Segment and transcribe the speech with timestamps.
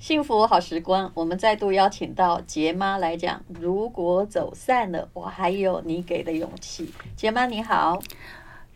[0.00, 3.38] 幸福好时光，我们再度邀请到杰妈来讲。
[3.60, 6.90] 如果走散了，我还有你给的勇气。
[7.14, 8.00] 杰妈你好，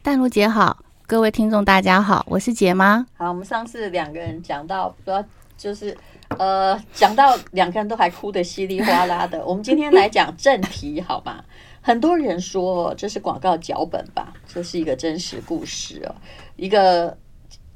[0.02, 3.06] 淡如姐好，各位听众大家好，我是杰妈。
[3.16, 5.24] 好，我们上次两个人讲到，不知道
[5.56, 5.96] 就是
[6.36, 9.42] 呃，讲到两个人都还哭得稀里哗啦的。
[9.48, 11.42] 我们今天来讲正题，好吗？
[11.80, 16.14] 很多人说这是广告脚本吧，这是一个真实故事哦，
[16.56, 17.16] 一个。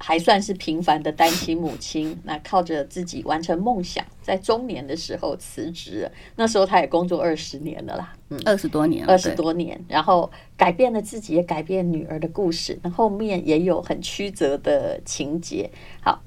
[0.01, 6.09] 还算是平凡的单亲母亲，那靠着自己完成梦想，在中年的时候辞职。
[6.37, 12.79] 那时候她也工作二十年了啦，嗯，二十多年，二十多年，然后改变了自己，也改变女儿的故事。
[12.81, 15.69] 那后面也有很曲折的情节。
[16.01, 16.23] 好，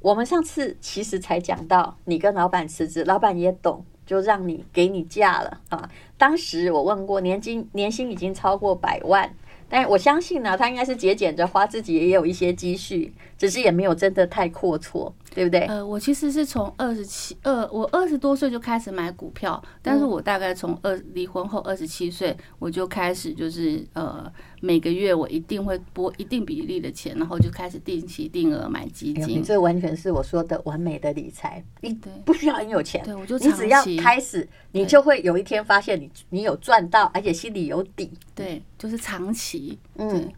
[0.00, 5.90] 我们上次其实才讲到，你跟老板辞职，老板也懂，就让你给你假了啊。
[6.16, 9.34] 当时我问过，年金年薪已经超过百万。
[9.70, 15.10] 但我相信呢，他应该是节俭着花，自己也有一些积蓄，只是也没有真的太阔绰。
[15.32, 15.60] 对不对？
[15.66, 24.28] 呃，我其实是从二十七二，我二十多岁就开始买股票，但是我大概从二离婚后二十七岁，我就开始就是呃
[24.60, 29.38] 每个月我一定会拨一定比例的钱，然后就开始定期定额买基金。
[29.38, 38.10] 你这完全是我说的完美的理财，你不需要很有钱，对，我就你只要开始，你就会有一天发现你你有赚到，而且心里有底。
[38.34, 40.28] 对，就是长期，嗯。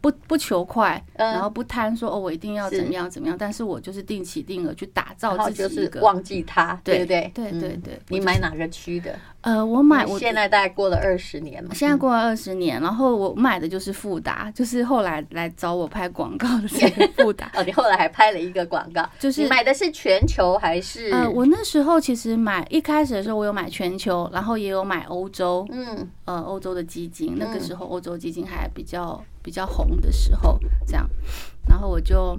[0.00, 7.30] 不不求快，然后不贪说哦，我一定要怎么样怎么样，但是我就是定期定额去打造自己一个，忘记它，对不对？
[7.34, 8.00] 对对对。
[8.08, 9.14] 你买哪个区的？
[9.42, 17.50] 呃，我买我现在大概过了二十年了，现在过了二十年，然后我买的就是富达，就是后来来找我拍广告的这个 富达。
[17.54, 21.10] 哦，你后来还拍了一个广告，就是买的是全球还是？
[21.10, 29.22] 呃，我那时候其实买一开始的时候，我有买全球，然后也有买欧洲，嗯，呃，欧洲的基金，那个时候欧洲基金还比较。
[29.42, 31.08] 比较红的时候，这样，
[31.66, 32.38] 然后我就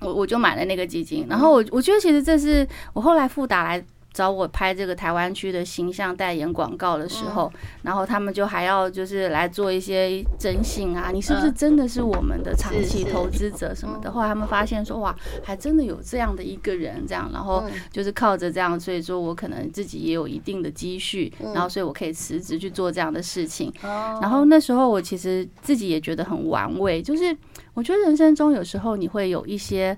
[0.00, 3.84] 我我就买了那个基金，然后我我觉得其实这是我后来富达来。
[4.12, 14.10] 找我拍这个台湾区的形象代言广告的时候，然后他们就还要就是来做一些征信啊，你是不是真的是我们的长期投资者什么的？
[14.12, 23.72] 后来他们发现说，哇，还真的有这样的一个人，这样，然后就是靠着这样，所以说我可能自己也有一定的积蓄，然后所以我可以辞职去做这样的事情。
[23.82, 27.36] 然后那时候我其实自己也觉得很玩味，就是
[27.74, 29.96] 我觉得人生中有时候你会有一些。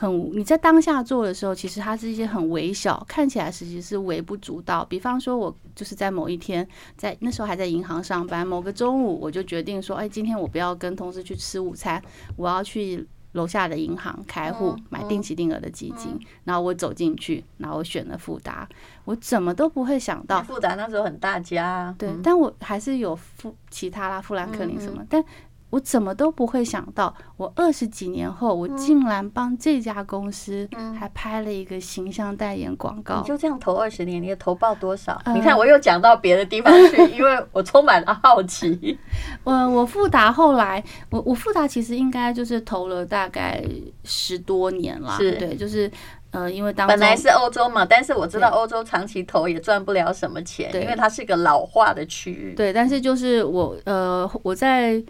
[0.00, 4.82] 很，你在当下做的时候，其实它是一些很微小，看起来实际是微不足道。
[4.82, 6.66] 比方说，我就是在某一天，
[6.96, 12.02] 在那时候还在银行上班，某个中午，我就决定说，哎，今天我不要跟同事去吃午餐，
[12.36, 16.18] 我要去楼下的银行开户买定期定额的基金。
[16.44, 18.66] 然后我走进去，然后我选了富达，
[19.04, 25.22] 我怎么都不会想到，富达那时候很大家，对，但我还是有富其他啦，富兰克林什么，但。
[25.70, 33.20] 我怎么都不会想到，我二十几年后，我竟然帮这家公司还拍了一个形象代言广告。
[33.20, 35.20] 你就这样投二十年，你的投报多少？
[35.32, 38.98] 你看，我又讲到别的地方去， 因为我充满了好奇。
[39.44, 43.64] 我我富达后来，我我富达其实应该就是投了大概
[44.02, 45.16] 十多年了。
[45.18, 45.88] 是，对，就是
[46.32, 52.54] 呃，因为当本来是欧洲嘛，但是我知道欧洲长期投也赚不了什么钱，因为它是一个老化的区域。
[52.56, 55.00] 对，但是就是我呃，我在。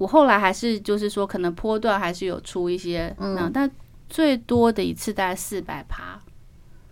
[0.00, 3.70] 我后来还是就是说，可能波段还是有出一些，嗯，但
[4.08, 6.18] 最多的一次大概四百趴，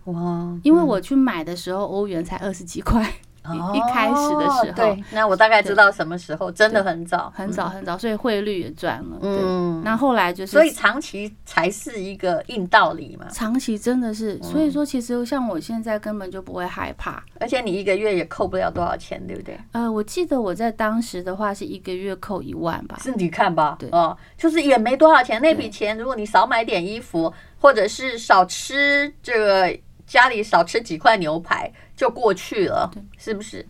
[0.03, 0.55] 哇！
[0.61, 3.11] 因为我去买的时候，欧元才二十几块。
[3.55, 9.17] 一开始的时候，对，那我大概知道什么时候，真的很早，很早很早，所以汇率也赚了。
[9.21, 13.27] 嗯，那后来就是，所以长期才是一个硬道理嘛。
[13.31, 19.57] 长期真的是，所以说其实像我现在根本就不会害怕，而且你一个月也扣不了多少钱，对不对？
[19.71, 22.97] 呃，我记得我在当时的话是一个月扣一万吧。
[23.01, 25.41] 是你看吧，对，哦，就是也没多少钱。
[25.41, 29.77] 那笔钱，如果你少买点衣服，或者是少吃这个。
[30.09, 33.67] 家里少吃几块牛排就过去了，是不是？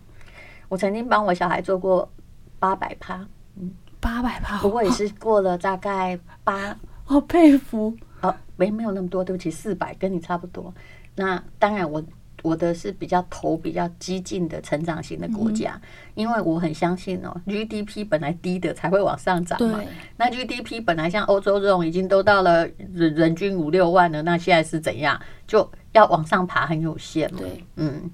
[0.67, 2.07] 我曾经帮我小孩做过
[2.59, 7.97] 八百趴，嗯，八百趴，不过也是过了大概八， 好佩服。
[8.21, 10.71] 哦，没没有那么多，对不起，四百跟你差不多。
[11.15, 12.03] 那当然我。
[12.41, 15.79] 我的是比较投比较激进的成长型的国家，
[16.15, 19.81] 因为我很相信哦，GDP 本来低的才会往上涨嘛。
[20.17, 25.19] 那 GDP 本来像欧洲这种已经都到了人人均五六万了，那现在是怎样？
[25.47, 27.39] 就要往上爬很有限嘛。
[27.39, 28.09] 对，嗯，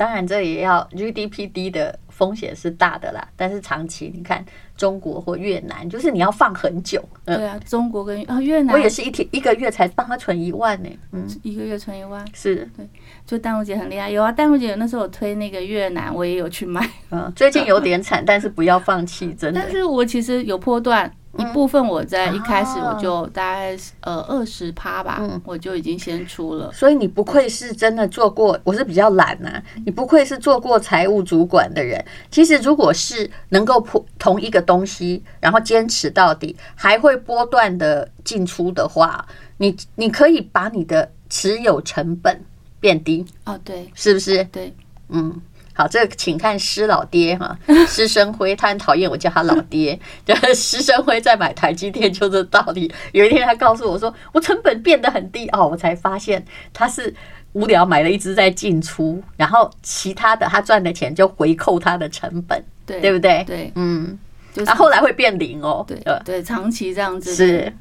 [0.00, 1.98] 当然这也要 GDP 低的。
[2.10, 4.44] 风险是大的啦，但是长期你看
[4.76, 7.02] 中国或越南，就是你要放很久。
[7.24, 10.90] 嗯、对啊，中国跟啊越南，我也是一天一个月才帮他存一万呢。
[11.12, 12.86] 嗯，一个月存一万，是对。
[13.24, 16.86] 就淡如姐很厉害，有啊，淡如姐那时候我推那个越南，我也有去买。
[17.10, 19.58] 嗯，最近有点惨，但是不要放弃，真的。
[19.62, 26.72] 但是我其实有波段，一部分我在一开始我就大概呃二十趴吧，我就已经先出了。
[26.72, 32.04] 所以你不愧是真的做过，我是比较懒呐，你不愧是做过财务主管的人。
[32.30, 39.24] 其实如果是能够破同一个东西，然后坚持到底，还会波段的进出的话，
[39.58, 42.44] 你你可以把你的持有成本
[42.80, 43.24] 变低。
[43.44, 44.42] 哦，对，是不是？
[44.44, 44.74] 对，
[45.08, 45.40] 嗯。
[45.80, 49.98] 好，这个请看施老爹哈，施生辉，他很讨厌我叫他老爹。
[50.26, 52.92] 就是施生辉在买台积电就这道理。
[53.12, 56.44] 有一天他告诉我说，我成本变得很低哦，我才发现
[56.74, 57.14] 他是
[57.54, 63.42] 无聊买了一只在进出，然后其他的他赚的钱就回扣他的成本，对对不对？
[63.46, 64.18] 对，嗯，
[64.52, 67.72] 就是后来会变零哦，对对，长期这样子是。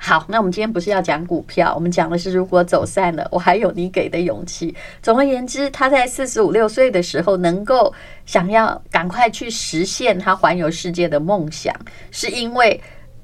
[0.00, 4.74] 好，那我们今天不是要讲股票，我们讲的是如果走散了，我还有你给的勇气。
[5.02, 7.92] 总而言之，他在四十五六岁的时候，能够
[8.24, 11.74] 想要赶快去实现他环游世界的梦想，
[12.12, 12.80] 是因为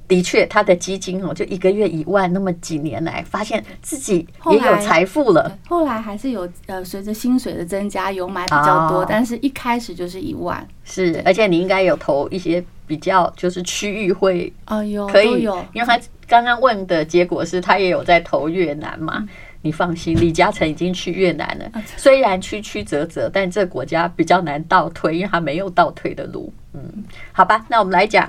[0.07, 5.59] 的确他的基金哦，就一个月一万，那么几年来，发现自己也有财富了。
[5.69, 10.67] 后来还是有呃，随着薪水的增加，有买比较多，但是一开始就是一万。
[10.85, 15.99] 是，而且你应该有投一些比较，就是区域会啊有可以有，因为他。
[16.27, 19.29] 刚刚问的结果是他也有在投越南嘛？
[19.61, 26.51] 你放心，李嘉诚已经去越南了，虽然曲曲折折，但这国家比较难倒退，因为他没有倒退的路。
[26.73, 28.27] 嗯，好吧，那我们来讲，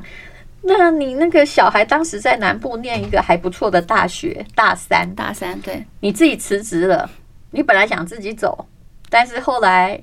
[0.67, 7.09] 那你那个小孩当时在南部念一个还不错的大学，大三，大三，对，你自己辞职了，
[7.51, 8.67] 你本来想自己走，
[9.09, 10.01] 但是后来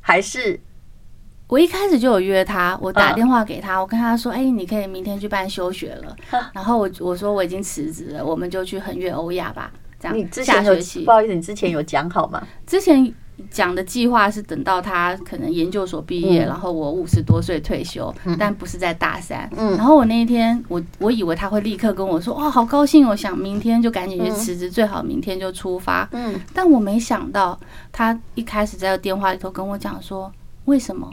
[0.00, 0.58] 还是。
[1.46, 6.16] 我一开始就有约他，我打电话给他，我跟他说：“哎，你可以明天去办休学了。”
[6.54, 9.72] 然后我我说我已经辞职了，我们就去横越欧亚吧。
[9.98, 12.40] 这样，你之前有不好意思，你之前有讲好吗？
[12.64, 13.12] 之前
[13.50, 19.48] 讲的计划是等到他可能研究所毕业，然后我五十多岁退休，但不是在大三。
[19.56, 23.06] 然后我那一天，我我以为他会立刻跟我说：“哇，好高兴！
[23.06, 27.58] 我想明天就赶紧去辞职，最好明天就出发。”嗯，但我没想到，
[27.92, 30.30] 他一开始在电话里头跟我讲说
[30.66, 31.08] ：“为什么？”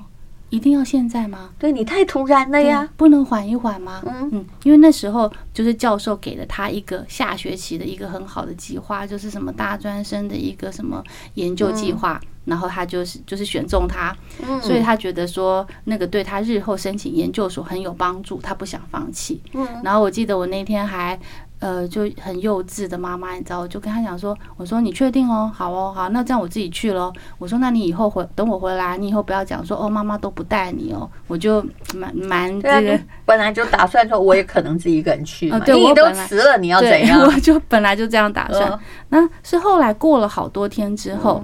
[0.50, 1.50] 一定要现在吗？
[1.60, 4.02] 对，你太突然了呀，不能缓一缓吗？
[4.06, 11.04] 嗯嗯，因为那时候就是教授给了他一个下学期的一个很好的计划，就是什么大专生的一个什么
[11.34, 14.16] 研究计划，嗯、然后他就是就是选中他，
[14.48, 19.42] 嗯、所以他觉得说那个对他日后申请研究所很有帮助，他不想放弃。
[19.54, 21.20] 嗯，然后我记得我那天还。
[21.60, 27.12] 呃，就很幼稚的妈妈，你知道，我就跟他讲说，我说你确定哦，好哦，好，那这样我自己去咯。
[27.40, 31.10] 我说，那你以后回等我回来，你以后不要讲说哦，妈妈都不带你哦。
[31.28, 31.66] 我就
[31.96, 35.60] 蛮蛮这个，本来就打算说我也可能自己一个人去嘛。
[35.62, 37.22] 对，你都辞了，你要怎样？
[37.26, 38.80] 我就本来就这样打算。
[39.10, 41.44] 那是后来过了好多天之后。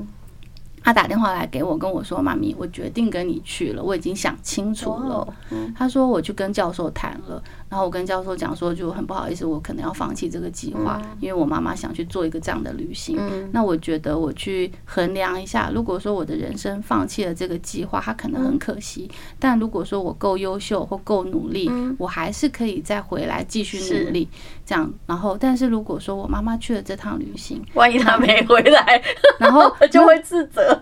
[0.86, 5.26] 他打电话来给我，跟我说：“妈咪，我决定跟你去了，我已经想清楚了。”
[5.74, 7.42] 他说：“我去跟教授谈了，
[7.74, 13.18] 然后我跟教授讲说，就很不好意思，我可能要放弃这个计划，因为我妈妈想去做一个这样的旅行。
[13.52, 19.10] 那我觉得我去衡量一下，如果说我的人生放弃了这个计划，它可能很可惜；
[19.40, 21.68] 但如果说我够优秀或够努力，
[21.98, 24.30] 我还是可以再回来继续努力。
[24.66, 29.02] 这样，然后，但是如果说我妈妈去了这趟旅行，万一她没回来，
[29.40, 30.78] 然后 就会自责。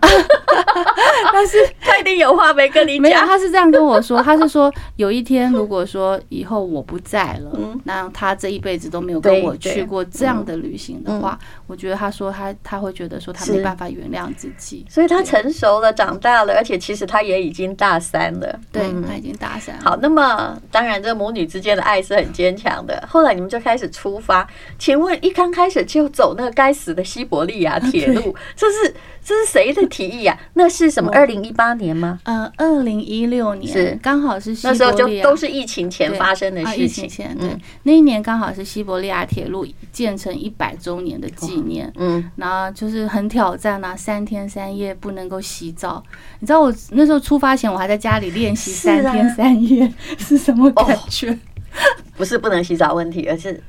[1.32, 3.02] 但是她一定有话没跟你讲。
[3.02, 19.78] 没有，他是这样跟我说，他是说有一天如果说以后我不在了，那他这一辈子都没有跟我去过这样的旅行的话，我觉得他说他他会觉得说他没办法原谅自己，所以他成熟了，长大了，而且其实他也已经大三了，对，他已经大三。
[19.80, 23.02] 好，那么当然这母女之间的爱是很坚强的。
[23.08, 24.48] 后来你们就开始出发，
[24.78, 28.94] 请问一刚开始就走那个该死的西伯利亚铁路，这是？
[29.24, 30.36] 这是谁的提议啊？
[30.54, 31.08] 那是什么？
[31.12, 32.18] 二零一八年吗？
[32.24, 36.84] 呃，二零一六年是刚好是那时候就都是疫情前发生的事情。
[36.84, 41.88] 疫情前，对，那一年刚好是西伯利亚铁路建成一百周年的纪念。
[41.98, 46.02] 嗯，然后就是很挑战啊，三天三夜不能够洗澡。
[46.40, 49.88] 你知道我那时候出发前，我还在家里练习三天三夜
[50.18, 51.38] 是什么感觉？
[52.16, 53.62] 不是不能洗澡问题，而是。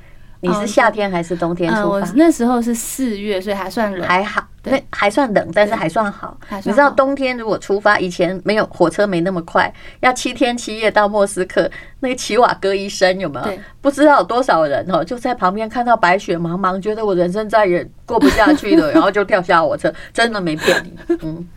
[0.45, 1.81] 你是夏天还是冬天出发？
[1.83, 6.37] 嗯，我那时候是四月，所以还算冷，还好，对，还算冷，但是还算好。
[6.65, 13.57] 你知道冬天如果出发，以前没有火车没那么快，要七天七夜到莫斯科，那个齐瓦戈医生有没有？
[13.79, 21.17] 不知道有多少人哦，就在旁边看到白雪茫茫，觉得我人生再也过不下去了， 然后就跳下火车，真的没骗你。
[21.21, 21.47] 嗯，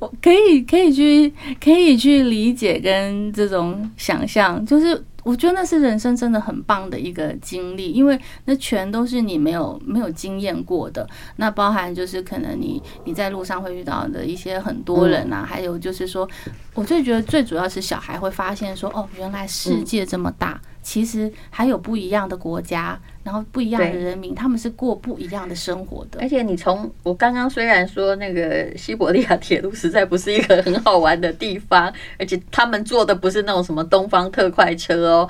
[0.00, 1.32] 我可以可以去
[1.62, 5.00] 可以去理解跟这种想象，就是。
[5.28, 11.06] 我觉得那是人生真的很棒的一个经历，因为那全都是你没有没有经验过的。
[11.36, 16.26] 那包含就是可能你你在路上会遇到的一些很多人啊，还有就是说，
[16.72, 20.58] 我最觉得最主要是小孩会发现说，哦，原来世界这么大。
[20.80, 26.18] 其实还有不一样的国家，然后不一样的人民，他们是过不一样的生活的。
[26.22, 35.28] 而且你从我刚刚虽然说那个西伯利亚铁路实在不是一个很好玩的地方，而且他们坐的不是那种什么东方特快车哦，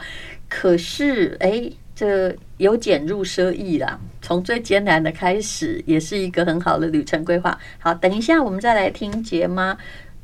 [0.49, 3.99] 可是哎，这由俭入奢易啦。
[4.23, 7.59] 从最艰难的开始，也是一个很好的旅程规划。
[7.81, 9.77] 好，等一下我们再来听杰妈，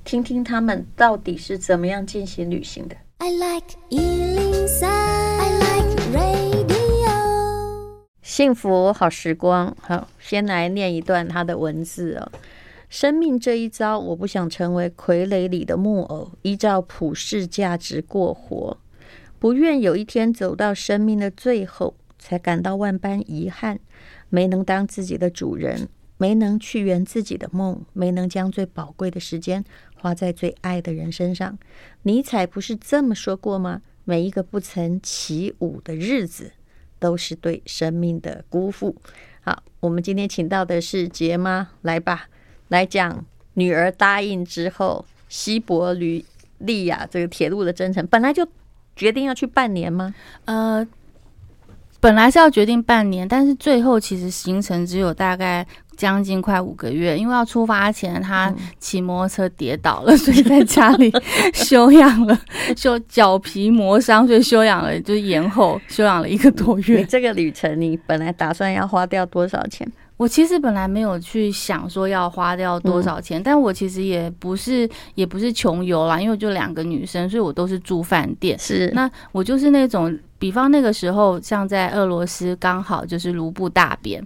[0.05, 2.95] 听听他们到底是怎么样进行旅行的。
[3.19, 5.64] I like 103, I like radio。
[8.25, 12.33] 幸福好时光，好，先来念一段他的文字哦。
[12.89, 18.79] 生命这一遭，我不想成为傀儡里的木偶，依照普世价值过活，
[19.39, 23.79] 不愿有一天走到生命的最后，才感到万般遗憾，
[24.31, 29.63] 没能当自己的主人，没能去圆自己的梦，没能将最宝贵的时间
[29.95, 31.59] 花在最爱的人身上。
[32.05, 33.83] 尼采不是这么说过吗？
[34.05, 36.53] 每一个不曾起舞的日子，
[37.05, 38.97] 都是对生命的辜负。
[39.43, 42.29] 好，我们今天请到的是杰妈，来吧，
[42.69, 48.49] 来讲女儿答应之后，西伯利亚这个铁路的征程，本来就
[48.97, 50.15] 决定要去半年吗？
[50.47, 50.89] 呃。
[52.05, 61.11] 本来是要决定半年，但是最后其实行程只有大概将近快五个月，因为要出发前他骑摩托车跌倒了，所以在家里
[61.55, 62.39] 休养了，
[62.77, 66.99] 就脚皮磨伤，所以休养了，就是延后休养了一个多月。
[66.99, 69.91] 你这个旅程，你本来打算要花掉多少钱？
[70.19, 78.59] 我其实本来没有去想说要花掉多少钱，嗯、但我其实也不是也不是穷游啦，因为我就两个女生，所以我都是住饭店。
[78.59, 84.23] 是，那我就是那种，比方那个时候，像在俄罗斯，刚好就是卢布大贬。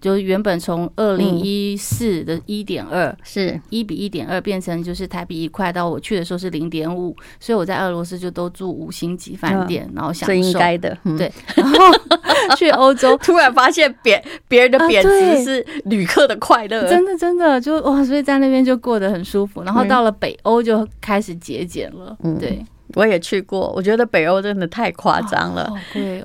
[0.00, 10.34] 就原本从二零一四的一点二是一比一点二变成就是台币一块，到我去的时候是零点五，所以我在俄罗斯就都住五星级饭店，然后享受。
[10.34, 11.32] 是应该的，嗯、对。
[11.54, 19.62] 然后去欧洲， 突然发现别别人的贬值是旅客的快乐，真的真的就哇，所以在那边就过得很舒服。
[19.62, 22.66] 然后到了北欧就开始节俭了，嗯、对。
[22.94, 25.72] 我也去过，我觉得北欧真的太夸张了。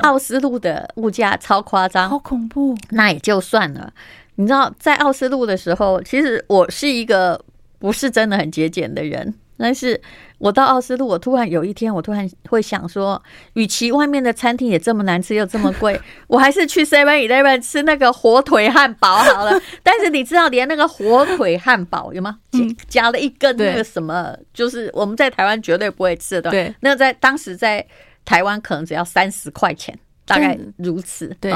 [0.01, 2.77] 奥斯陆的物价超夸张，好恐怖。
[2.91, 3.91] 那也就算了，
[4.35, 7.43] 你知道，在奥斯陆的时候，其实我是一个
[7.79, 9.33] 不是真的很节俭的人。
[9.61, 9.99] 但是
[10.39, 13.21] 我到奥斯陆，我突然有一天，我突然会想说，
[13.53, 19.61] 与其外面的餐厅也这么难吃又这么贵， 我还是去 Seven Eleven 吃那个火腿汉堡好了。
[19.83, 22.39] 但是你知道，连那个火腿汉堡有吗？
[22.87, 26.49] 加了一根那个什么，就是我们在台湾绝对不会吃的。
[26.49, 27.85] 对，那在当时在
[28.25, 31.35] 台湾可能只要三十块钱，大概如此。
[31.39, 31.53] 对，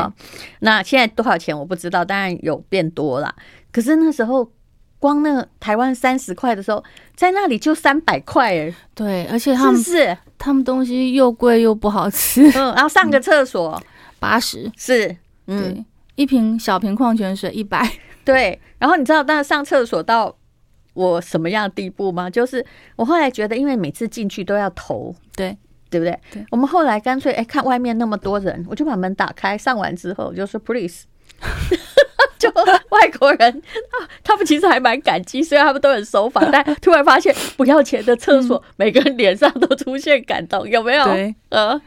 [0.60, 3.34] 那现在多少钱我不知道，当然有变多了。
[3.72, 4.52] 可是那时候。
[5.06, 6.84] 光那个台湾三十块的时候，
[7.16, 13.80] 在那里就三百块哎，对，而且他们是他们东西又贵又不好吃，嗯，然后上个厕所。
[14.18, 15.86] 八十、嗯，是，嗯，对，
[16.16, 17.88] 一瓶小瓶矿泉水一百，
[18.24, 20.36] 对，然后你知道那上厕所到
[20.94, 22.28] 我什么样的地步吗？
[22.28, 25.56] 就是我后来觉得，因为每次进去都要投，对，
[25.92, 26.18] 对不对？
[26.32, 31.04] 对，我们后来干脆哎，看外面那么多人，我就把门打开，上完之后就说 please。
[32.38, 32.50] 就
[32.90, 33.62] 外国人，
[34.24, 41.04] 他们其实还蛮感激，虽然他们都很守法，但突然发现不要钱的厕所，每个人脸上都出现感动，有没有？
[41.06, 41.82] 对，呃。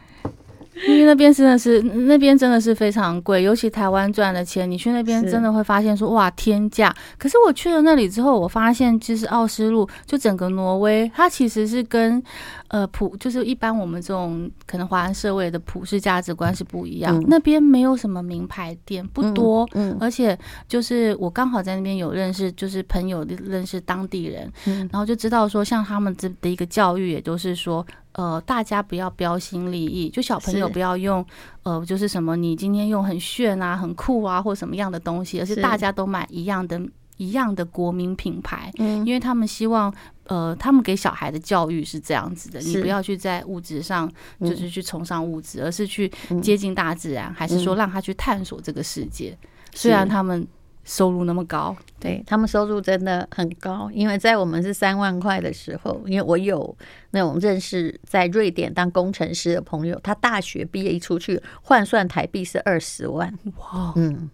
[0.87, 6.95] 因为那边真的是，那边真的是非常贵，尤其台湾赚的钱，你去那边真的会发现说哇天价。
[7.19, 12.23] 可是我去了那里之后，我发现其实奥斯陆就整个挪威，它其实是跟
[12.69, 17.19] 呃普就是一般我们这种可能华人社会的普世价值观是不一样。
[17.19, 27.85] 嗯、那边没有什么名牌店，不多，嗯，嗯而且就是我刚好在那边有认识，就是朋友认识当地人，嗯，然后就知道说像他们这的一个教育，也就是说。
[28.19, 31.25] 呃，大家不要标新立异，就小朋友不要用，
[31.63, 36.83] 呃，就是什么你今天用很炫啊、很酷啊，或什么样的东西，而是大家都买一样的、
[37.17, 39.95] 一样的国民品牌，嗯，因为他们希望，
[40.25, 44.11] 呃，他们给小孩的教育是这样子的，你不要去在物质上
[44.41, 46.11] 就是去崇尚物质，而是去
[46.43, 49.39] 接近大自然，还是说让他去探索这个世界，
[49.73, 50.45] 虽然他们。
[50.89, 56.75] 收入那么高，对，他们收入真的很高，因为在我们是三万块的时候，因为我有
[57.11, 64.31] 那种认识在瑞典当工程师的朋友，他大学毕业一出去换算台币是二十万，哇，嗯，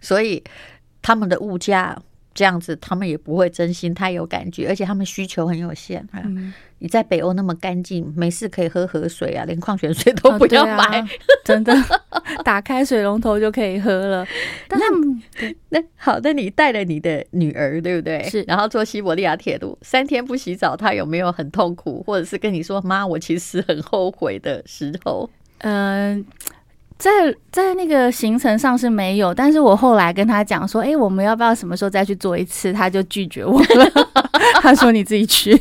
[0.00, 0.44] 所以
[1.00, 1.98] 他们的物价。
[2.34, 6.06] 这样子，他们也不会真心太有感觉，而且他们需求很有限。
[6.12, 11.08] 嗯，你在北欧那么干净，没事可以喝河水啊， 连矿泉水都不要买，啊、
[11.44, 11.74] 真的，
[12.44, 14.26] 打开水龙头就可以喝了。
[14.68, 18.22] 但那那好，那你带了你的女儿，对不对？
[18.24, 25.28] 是，然后坐西伯利亚铁路三天不洗澡，她有没有很痛苦，或者是跟你说妈，我其实很后悔的时候？
[25.58, 26.24] 嗯、呃。
[26.98, 27.10] 在
[27.52, 32.72] 在那个行程上是没有，但是我后来跟他讲说，哎、欸，我们要不要什么时候再去做一次？
[32.72, 34.08] 他就拒绝我了，
[34.60, 35.56] 他说你自己去，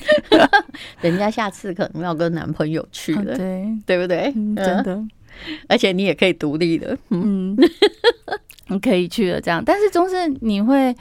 [1.01, 3.67] 人家下次可能要跟男朋友去了，哦、对。
[3.86, 4.34] 对不对？
[4.36, 5.00] 嗯、真的，
[5.70, 7.56] 而且你也可以独立的，嗯，
[8.70, 10.96] 你 可以去了这样，但是总是你会。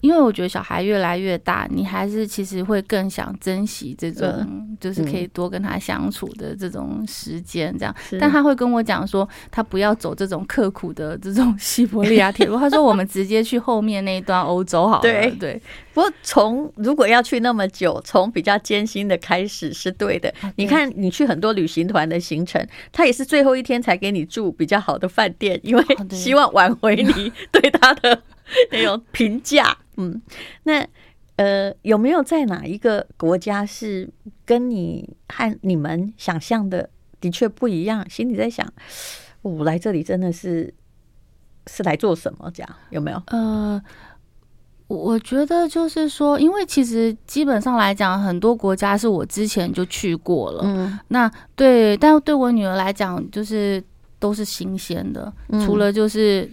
[0.00, 7.94] 因为我觉得小孩越来越大，你还是其实会更想珍惜这种，就是可以多跟他相处的这种时间，这样。
[8.18, 12.58] 但他会跟我讲说，他不要走这种刻苦的这种 西伯利亚铁路。
[12.58, 15.02] 他说我们直接去后面那一段欧洲好了。
[15.02, 15.60] 对对。
[15.92, 20.32] 不过从如果要去那么久，从比较艰辛的开始是对的。
[20.56, 28.22] 你看，你去很多旅行团的行程，他也是最后一天才给你住比较好的饭店，因为希望挽回你 对他的。
[28.72, 30.22] 那种评价，嗯，
[30.64, 30.86] 那
[31.36, 34.08] 呃，有没有在哪一个国家是
[34.44, 36.90] 跟你和你们想象的
[37.20, 38.08] 的确不一样？
[38.10, 38.66] 心里在想，
[39.42, 40.72] 我来这里真的是
[41.66, 42.50] 是来做什么？
[42.52, 43.22] 这样有没有？
[43.28, 43.82] 呃，
[44.86, 53.82] 我觉得就是说，因为其实基本上来讲，很多国家是我之前就去过了，嗯，那对，但对我女儿来讲，就是
[54.18, 55.32] 都是新鲜的，
[55.64, 56.50] 除了就是。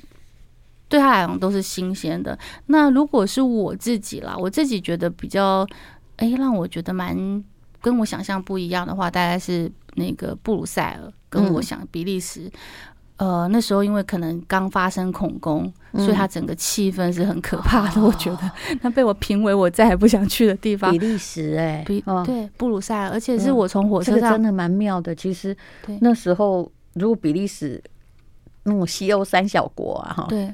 [0.90, 2.38] 对他来讲都是新鲜的。
[2.68, 5.68] 那如果是我自己啦，我自己觉得比较，
[6.18, 7.44] 哎，让我觉得蛮
[7.82, 12.52] 跟我想象不一样的话，大概是那个布鲁塞尔，跟我想比利时。
[13.20, 18.00] 嗯、呃，那时候因为可能刚发生恐攻，嗯、所以它整个气氛是很可怕的。
[18.00, 18.52] 哦、我觉得
[18.82, 20.92] 那被我评为我再也不想去的地方。
[20.92, 25.16] 比利时、欸，哎，比对布鲁塞尔，而且是我从火车上、嗯这个、真的蛮妙的。
[25.16, 25.58] 其实
[26.00, 27.84] 那时候如果比利时
[28.66, 30.54] 那种西欧三小国啊，哈，对。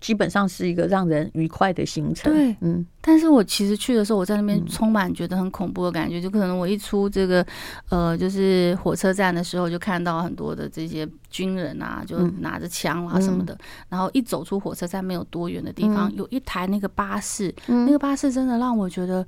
[0.00, 2.32] 基本上是一个让人愉快的行程。
[2.32, 6.18] 对，嗯，但是我其实去的时候，我在那边充满觉得很恐怖的感觉。
[6.18, 7.46] 嗯、就可能我一出这个，
[7.90, 13.52] 呃，就是火车站的时候，就看到很多的这些军人啊，就拿着枪啊什么的。
[13.54, 13.58] 嗯、
[13.90, 19.24] 然后一走出火车站没有多远的地方，嗯、有一台那个巴士，嗯、那个巴士真的让我觉得。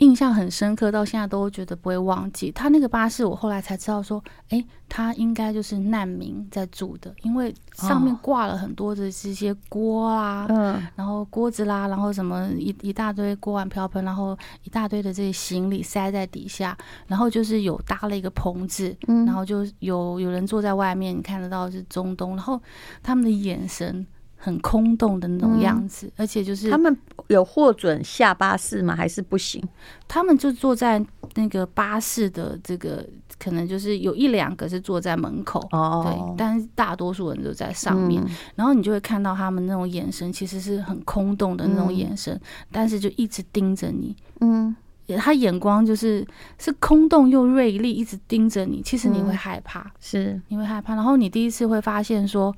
[0.00, 2.50] 印象很深刻，到现在都觉得不会忘记。
[2.50, 22.58] 他那个巴士，我后来才知道说，哎，他应该就是难民在住的，因为上面挂了很多的这些锅啊，嗯，然后锅子啦，然后什么一一大堆锅碗瓢盆，然后一大堆的这些行李塞在底下，然后就是有搭了一个棚子，嗯，然后就有有人坐在外面，你看得到是中东，然后
[23.02, 24.06] 他们的眼神。
[24.42, 26.96] 很空洞的那种样子，嗯、而且就是他们
[27.28, 28.96] 有获准下巴士吗？
[28.96, 29.62] 还是不行？
[30.08, 30.98] 他们就坐在
[31.34, 33.06] 那个巴士的这个，
[33.38, 38.22] 可能就是有一两个是坐在门口哦，对，但是大多数人都在上面。
[38.24, 42.40] 嗯、然后你就会看到他们那种眼神，其实是很空洞的那种眼神，嗯、
[42.72, 44.16] 但是就一直盯着你。
[44.40, 44.74] 嗯，
[45.18, 46.26] 他眼光就是
[46.58, 48.80] 是空洞又锐利，一直盯着你。
[48.80, 50.94] 其实你会害怕，嗯、是你会害怕。
[50.94, 52.56] 然后你第一次会发现说。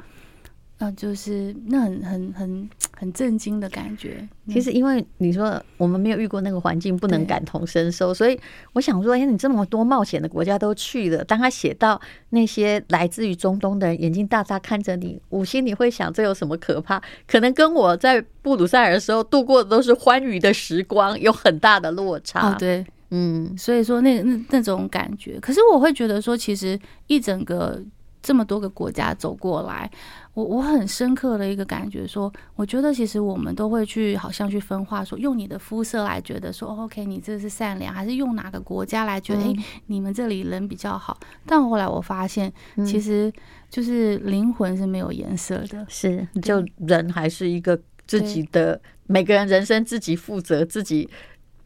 [0.83, 4.27] 啊，就是那很很很很震惊的感觉。
[4.49, 8.37] 其实，因为你说我们没有遇过那个环境，不能感同身受，所以
[8.73, 17.01] 我想说，哎，你这么多冒险的国家都去了，当他写到那些来自于中东的人眼睛大大看着你，我心里会想，这有什么可怕？
[17.29, 22.51] 可能跟我在布鲁塞尔的时候度过的都是欢愉的时光，有很大的落差。
[22.51, 27.81] 哦、对，嗯，所以说那那那种感觉，可是我会觉得说，其实一整个。
[28.25, 29.91] 这么多个国家走过来，
[30.35, 41.19] 我我很深刻的一个感觉说，我觉得其实我们都会去好像去分化说，用你的肤色来觉得说，OK，你这是善良，还是用哪个国家来觉得，哎、嗯，你们这里人比较好。
[41.47, 42.53] 但后来我发现，
[42.87, 43.33] 其实
[43.69, 51.09] 就是灵魂是没有颜色的，是就人还是一个自己的，每个人人生自己负责自己。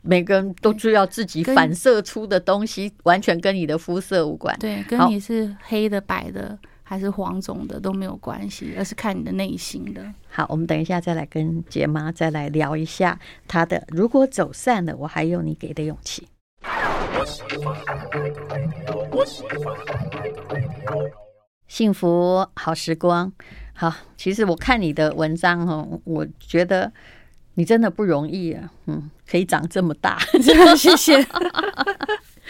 [0.08, 4.56] 每个人都需要自己反射出的东西，完全跟你的肤色无关。
[4.60, 6.56] 对，跟你是黑的、白的
[6.88, 10.00] 还是黄种的都没有关系，而是看你的内心的。
[10.28, 13.18] 好，我们等一下再来跟杰妈再来聊一下
[13.48, 13.84] 她的。
[13.88, 16.28] 如果走散了，我还有你给的勇气。
[21.66, 23.32] 幸福好时光，
[23.74, 23.92] 好。
[24.16, 26.92] 其实我看你的文章哦，我觉得。
[27.58, 30.18] 你真的不容易啊，嗯，可以长这么大，
[30.76, 31.26] 谢谢。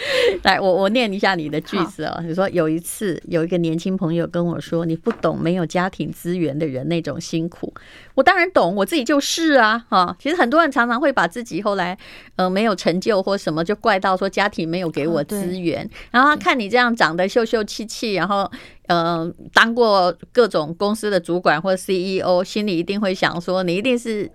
[0.42, 2.20] 来，我我念一下你的句子哦。
[2.22, 7.72] 你说有一次有一个年轻朋友跟我说，你不懂没有家庭资源的人那种辛苦。
[8.14, 10.16] 我当然懂，我自己就是啊，哈。
[10.18, 11.96] 其实很多人常常会把自己后来
[12.36, 15.88] 呃没有成就或什么，就怪到说家庭没有给我资源。
[16.10, 18.50] 然后他看你这样长得秀秀气气，然后
[18.86, 24.30] 呃当过各种公司的主管或 CEO，心里一定会想说你一定是。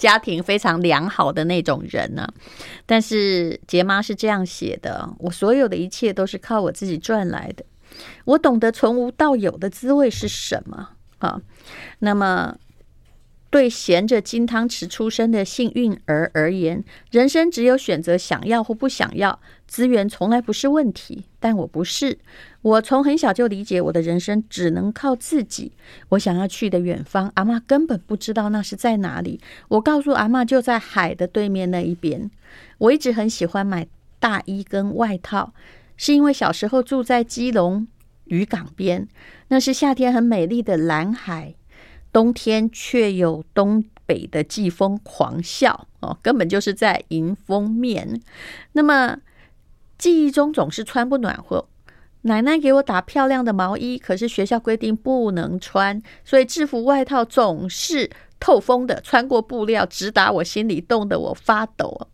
[0.00, 2.26] 家庭非常良好的那种人呢，
[2.86, 7.64] 但是杰妈是这样写的：我所有的一切都是靠我自己赚来的。
[8.24, 11.42] 我懂得从无到有的滋味是什么啊。
[11.98, 12.56] 那么。
[13.52, 21.24] 对衔着金汤匙出生的幸运儿而言，人生只有选择想要或不想要，资源从来不是问题。
[21.38, 22.18] 但我不是，
[22.60, 25.70] 我从很小就理解我的人生只能靠自己。
[26.08, 29.40] 我想要去的远方，阿妈根本不知道那是在哪里。
[29.68, 32.28] 我告诉阿妈，就在海的对面那一边。
[32.78, 33.86] 我一直很喜欢买
[34.18, 35.54] 大衣跟外套，
[35.96, 37.86] 是因为小时候住在基隆
[38.24, 39.06] 渔港边，
[39.48, 41.54] 那是夏天很美丽的蓝海。
[42.12, 48.20] 冬天却有东北的季风狂啸哦，根本就是在迎风面。
[48.72, 49.16] 那么
[50.00, 51.68] 记忆中总是穿不暖和，
[52.22, 58.08] 奶奶给我打漂亮的毛衣，可是学校规定不能穿，所以制服外套总是
[58.40, 62.08] 透风的，穿过布料直达我心里，冻得我发抖。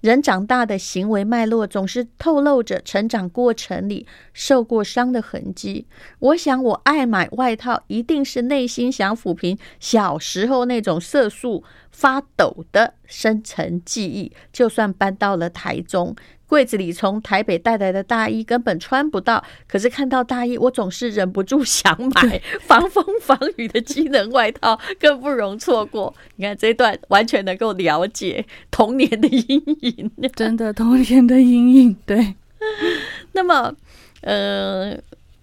[0.00, 5.86] 人长大的行为脉络总是透露着成长过程里受过伤的痕迹。
[6.20, 14.32] 我想，我爱买外套，一定是内心想抚平小时候那种色素发抖的深层记忆。
[14.50, 16.16] 就算搬到了台中。
[16.48, 26.14] 柜子里从台北带来的大衣根本穿不到，可是看到大衣，我总是忍不住想买 防风防雨的机能外套， 更不容错过。
[26.36, 31.96] 你看这段完全能够了解童年的阴影， 真的童年的阴影。
[32.06, 32.34] 对，
[33.32, 33.72] 那么，
[34.22, 34.96] 呃，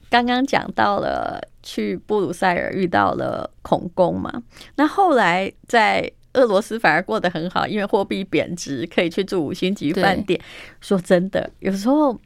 [0.09, 4.41] 刚刚讲到了去布鲁塞尔遇到了孔公嘛，
[4.75, 6.11] 那后来在。
[6.35, 10.39] 俄罗斯反而过得很好，因为货币贬值，可以去住五星级饭店。
[10.81, 12.19] 说真的，有时候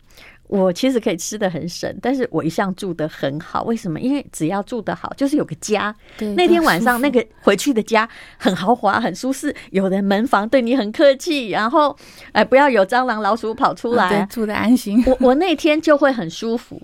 [0.48, 3.64] 我其实可以吃的很省，但是我一向住的很好。
[3.66, 4.00] 为什么？
[4.00, 5.96] 因为只要住得好，就是有个家。
[6.18, 11.96] 对，那天晚上那个回去的家很豪华、很舒适，有人门房对你很客气，然后
[12.32, 15.04] 哎，不要有蟑螂、老鼠跑出来，住的安心。
[15.06, 16.82] 我我那天就会很舒服，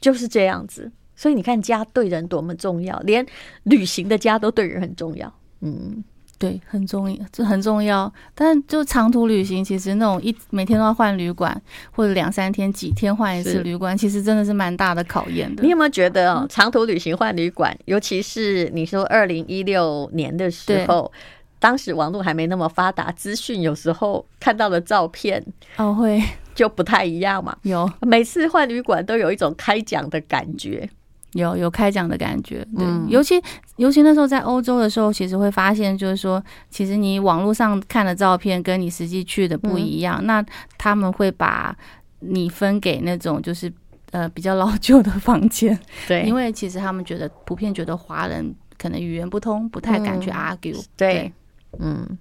[0.00, 0.92] 就是这样子。
[1.16, 3.26] 所以你看，家对人多么重要，连
[3.64, 5.32] 旅行的家都对人很重要。
[5.60, 6.02] 嗯。
[6.42, 8.12] 对，很重要，这很重要。
[8.34, 15.62] 但就长途旅行，其实那种一每天都要换旅馆，或者两三天、几天换一次旅馆，其实真的是蛮大的考验的。
[15.62, 21.12] 你有没有觉得哦，长途旅行换旅馆，尤其是你说二零一六年的时候，
[21.60, 25.40] 当时网络还没那么发达，资讯有时候看到的照片
[25.76, 26.20] 哦会
[26.56, 27.56] 就不太一样嘛。
[27.62, 30.90] 有每次换旅馆都有一种开讲的感觉。
[31.32, 33.42] 有有开讲的感觉，对，嗯、尤其
[33.76, 40.44] 尤其那时候在欧洲的时候，其实会发现，就是说，其实你网络上看的照片跟你实际去的不一样，嗯、那
[40.76, 41.74] 他们会把
[42.20, 43.72] 你分给那种就是
[44.10, 51.32] 呃比较老旧的房间， 对，因为其实他们觉得普遍觉得华人可能语言不通，不太敢去 argue，、嗯、对，对。
[51.78, 52.18] 嗯，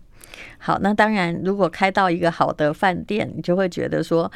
[0.57, 4.31] 好，那当然，如果开到一个好的饭店，你就会觉得说。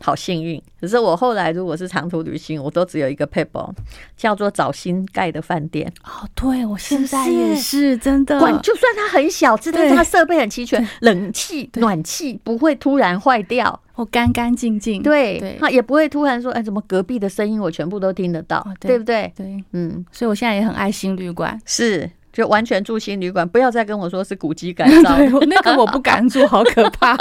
[0.00, 3.68] 好幸运，可是我后来如果是长途旅行，我都只有一个 paper，，
[4.16, 5.92] 叫做找新盖的饭店。
[6.04, 8.38] 哦，对，我现在也是，是真的。
[8.38, 15.02] 管就算它很小，但是它设备很齐全，冷气、暖气不会突然坏掉，或干干净净。
[15.02, 19.32] 对，它也不会突然说，哎，怎么隔壁的声音我全部都听得到，哦、对，对不对？
[19.36, 21.60] 对，嗯，所以我现在也很爱新旅馆。
[21.64, 22.10] 是。
[22.38, 27.16] 就完全住新旅馆，不要再跟我说是古迹改 造，那个我不敢住，好可怕。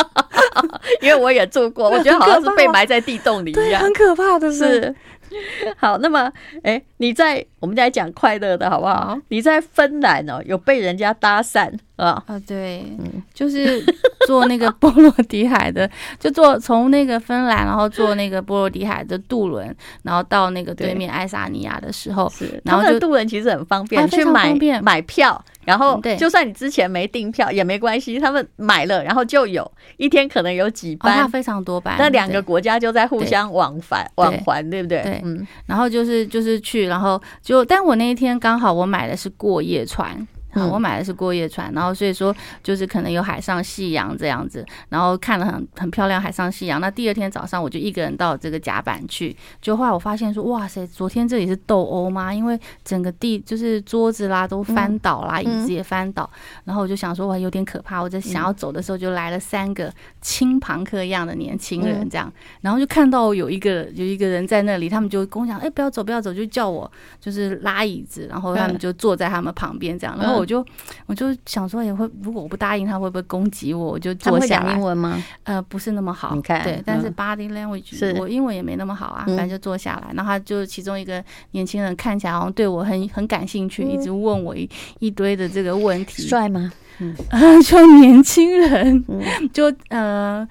[1.01, 4.93] 因为我也住过，我觉得好像是被埋在地洞里一样，很可怕的是。
[5.77, 6.31] 好，那么，
[6.63, 9.07] 哎、欸，你在我们在讲快乐的好不好？
[9.07, 12.23] 好，你在芬兰哦，有被人家搭讪啊？
[12.27, 13.83] 啊，对，嗯，就是
[14.25, 25.43] 坐那个波罗的海的， 就坐从那个芬兰，然后坐那个波罗的海的渡轮，然后到那个对面爱沙尼亚的时候，是，然后就渡轮其实很方便，啊、去买买票。
[25.67, 31.97] 然后，就算你之前没订票也没关系，他们买了，然后就有一天可能有几班，哦、非常多班。
[31.99, 35.03] 那两个国家就在互相往返往还，对不对？
[35.03, 35.45] 对，嗯。
[35.65, 40.25] 然后就是就是去，然后就，但我那一天刚好我买的是过夜船。
[40.61, 46.81] 嗯、我买的是过夜船，然后所以说就是可能有海上夕阳这样子，然后看了很很漂亮海上夕阳。
[46.81, 52.33] 那第二天早上我就一个人到这个甲板去，就后来我发现说，哇塞，昨天这里是斗殴吗？
[52.33, 56.29] 因为整个地就是桌子啦都翻倒啦，嗯、椅子也翻倒。
[56.65, 58.01] 然后我就想说，哇，有点可怕。
[58.01, 66.91] 我在想要走的时候，就来了三个轻朋克一样的年轻人，这样，然后就看到有一个有一个人在那里，他们就跟我讲，哎，不要走，不要走，就叫我
[67.21, 70.46] 就是拉椅子，然后他们就坐在他们旁边这样，然后我。
[70.47, 70.65] 我就
[71.07, 73.91] 我就想说，也会如果我不答应他，会不会攻击我？
[73.91, 74.65] 我就坐下来。
[74.67, 75.21] 讲英文吗？
[75.43, 76.33] 呃，不是那么好。
[76.33, 79.25] 你看，对，但是 body language，我英文也没那么好啊。
[79.27, 86.23] 反正就坐下来，然后他就其中一个年轻人看起来好像对我很很感兴趣，一直问我一一堆的这个问题。
[86.23, 86.71] 帅吗？
[86.99, 87.13] 嗯，
[87.63, 89.03] 就年轻人，
[89.51, 90.47] 就呃。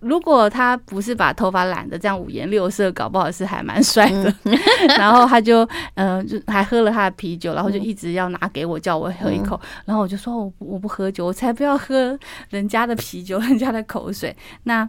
[0.00, 4.34] 如果他不是把头发染的这样五颜六色，搞不好是还蛮帅的。
[4.44, 4.58] 嗯、
[4.98, 9.54] 然后他就，呃，就还喝了他的啤酒，然后就一直要拿给我，叫我喝一口。
[9.62, 14.36] 嗯、然后我就说，我我不喝酒，我才不要喝人家的啤酒， 人家的口水。
[14.64, 14.88] 那。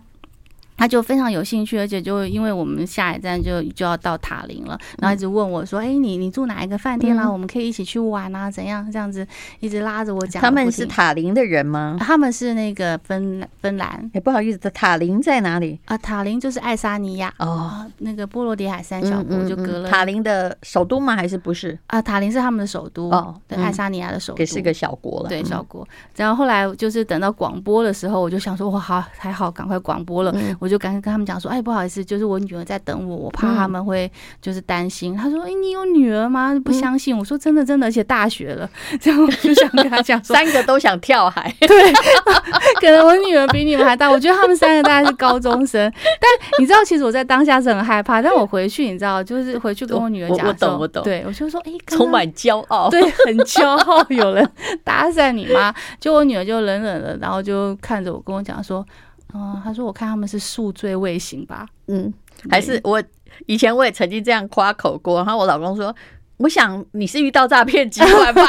[0.82, 7.26] 他就非常有兴趣，而且就因为我们下一站就就要到塔林了，然后一直问我说：“哎、欸，你你住哪一个饭店啦、啊？
[7.28, 8.50] 嗯、我们可以一起去玩啊？
[8.50, 8.92] 怎样？
[8.92, 9.26] 这样子
[9.60, 11.98] 一直拉着我讲。”他们是塔林的人吗？
[12.00, 14.10] 他们是那个芬芬兰。
[14.16, 15.96] 哎，不好意思，塔林在哪里啊？
[16.00, 19.88] 塔林就是爱沙尼亚哦，那个波罗的海三小国就隔了。
[19.92, 21.16] 塔林的首都吗？
[21.16, 22.02] 还是不是啊？
[22.02, 25.88] 塔林是他们的首都哦，对，爱沙尼亚的首都也是个小国了，对，小国。
[26.16, 31.52] 然后后来就是等到广播的时候，我就想说，哇，好还好，赶快广播了，我就赶紧跟他们讲说。
[31.52, 34.10] 哎，不好意思，就是我女儿在等我，我怕他们会
[34.42, 35.14] 就是担心。
[35.14, 36.56] 嗯、他说：“哎，你有女儿吗？
[36.64, 37.14] 不相信。
[37.14, 38.70] 嗯”我说：“真的，真的，而且大学了。
[39.04, 41.54] ”然后我就想跟他讲说：“三个都想跳海。
[41.68, 41.92] ”对，
[42.80, 44.10] 可能我女儿比你们还大。
[44.10, 45.92] 我觉得他们三个大概是高中生。
[46.06, 46.30] 但
[46.60, 48.22] 你知道，其实我在当下是很害怕。
[48.22, 51.04] 但我回去，你知道，就是回去跟我女儿讲，我懂，我懂。
[51.04, 54.50] 对，我就说：“哎，充满骄傲，对，很骄傲，有人
[54.86, 58.86] 搭讪你吗？”就我女儿就冷冷的，然后就看着我跟我讲说。
[59.34, 61.68] 哦，他说我看他们是宿醉未醒吧？
[61.88, 62.14] 嗯，
[62.50, 63.02] 还是我
[63.46, 65.18] 以前我也曾经这样夸口过。
[65.18, 65.96] 然后我老公说，
[66.38, 68.44] 我想你是遇到诈骗集团吧？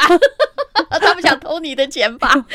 [0.99, 2.29] 他们想偷你的钱吧？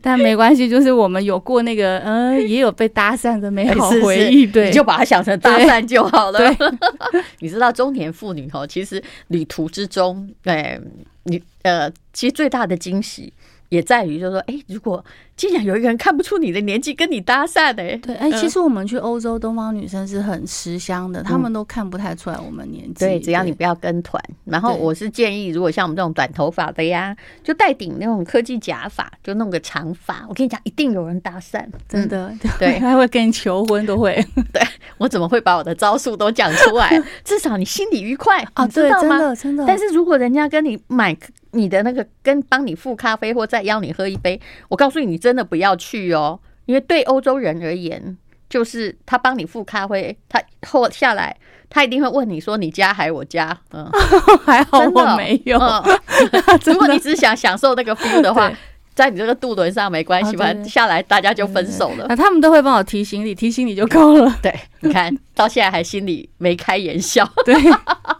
[0.00, 4.40] 但没关系，就是我们有过那个，嗯、呃，也有被搭讪的美好回忆。
[4.42, 6.40] 是是对，你就把它想成搭讪就好了。
[7.40, 10.80] 你知道中年妇女哦，其实旅途之中，哎，
[11.24, 13.32] 你呃，其实最大的惊喜。
[13.68, 15.04] 也在于，就是说，哎，如果
[15.36, 23.04] 竟然有一个人看不出你的年纪跟你搭讪的，哎，对，哎，其实我们去欧洲，东方女生是很吃香的，他们都看不太出来我们年纪。
[23.04, 24.22] 对，只要你不要跟团。
[24.44, 30.24] 然后我是建议，如果像我们这种短头发的呀，就戴顶那种科技假发，就弄个长发。
[30.28, 32.32] 我跟你讲，一定有人搭讪，真的。
[32.58, 34.14] 对，他会跟你求婚，都会。
[34.52, 34.62] 对，
[34.98, 37.02] 我怎么会把我的招数都讲出来？
[37.24, 39.18] 至少你心里愉快啊，知道吗？
[39.18, 39.64] 真的，真的。
[39.66, 41.16] 但是如果人家跟你买。
[41.56, 48.16] 你的那个跟帮你付咖啡或再邀你喝一杯，我告诉你，你真的不要去哦，因为对欧洲人而言，
[48.48, 51.36] 就是他帮你付咖啡，他后下来
[51.68, 53.56] 他一定会问你说你家还是我家？
[53.72, 53.90] 嗯，
[54.44, 55.58] 还好我没有。
[56.64, 58.52] 如果你只是想享受那个 feel 的话，
[58.94, 60.54] 在你这个渡轮上没关系吧？
[60.64, 62.06] 下来大家就分手了。
[62.08, 64.38] 那他们都会帮我提行李，提行李就够了。
[64.40, 67.28] 对，你看到现在还心里眉开眼笑。
[67.44, 67.54] 对。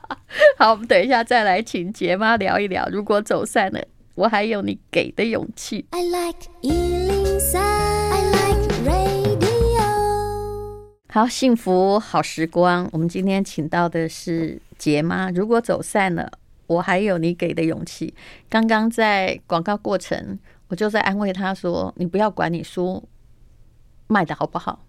[0.59, 2.89] 好，我们等一下再来请杰妈聊一聊。
[2.91, 3.81] 如果走散了，
[4.15, 5.87] 我还有你给的勇气。
[5.91, 9.47] I like 103, I like radio。
[11.09, 12.89] 好，幸福好时光。
[12.93, 15.31] 我们今天请到的是杰妈。
[15.31, 16.31] 如果走散了，
[16.67, 18.15] 我还有你给的勇气。
[18.49, 20.39] 刚刚在广告过程，
[20.69, 23.09] 我就在安慰她说：“你不要管你书
[24.07, 24.85] 卖的好不好，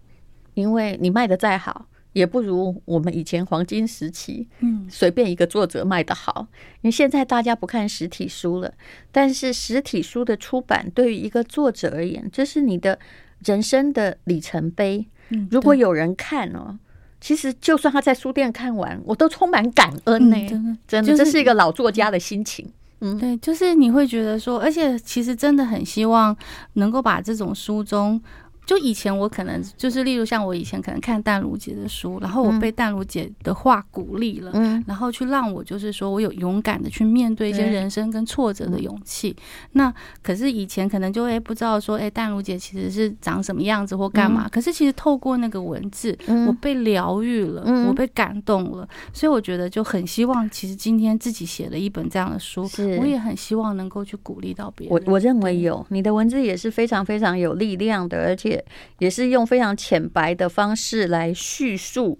[0.54, 1.86] 因为你卖的再好。”
[2.18, 6.48] 也不如我们以前黄金时期，嗯，随便一个作者卖的好。
[6.80, 8.74] 因为现在大家不看实体书了，
[9.12, 12.98] 但是实体书的出版对于一个作者而言，这是你的
[13.44, 15.06] 人生的里程碑。
[15.50, 16.76] 如果有人看哦，
[17.20, 20.36] 其实就算他在书店看完，我都充满感恩呢。
[20.48, 22.68] 真的，真的，这是一个老作家的心情。
[23.00, 26.36] 嗯，对，就是你会觉得说，而且其实真的很希望
[26.72, 28.20] 能够把这种书中。
[28.68, 39.34] 就以前我可能就是，例如像我以前可能看淡如姐的书，然后我被淡如姐的话鼓励了，嗯，然后去让我就是说我有勇敢的去面对一些人生跟挫折的勇气。
[39.72, 39.90] 那
[40.22, 44.46] 可是以前可能就会不知道说，哎，淡如姐其实是长什么样子或干嘛。
[44.50, 46.14] 可是其实透过那个文字，
[46.46, 52.68] 我被疗愈了，我被感动了，所以我觉得就很希望，其实今天自己写了一本这样的书，
[53.00, 54.94] 我也很希望能够去鼓励到别人。
[55.06, 58.57] 我我认为有你的文字也是非常非常有力量的，而且。
[58.98, 62.18] 也是用非常浅白的方式来叙述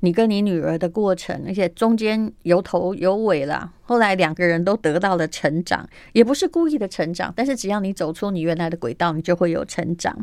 [0.00, 3.72] 你跟你女儿的过程，而且中间有头有尾啦。
[3.82, 10.16] 后来两个人都得到了成长，也不是故意的成长，但是只要你走出你原来的轨道，你就会有成长。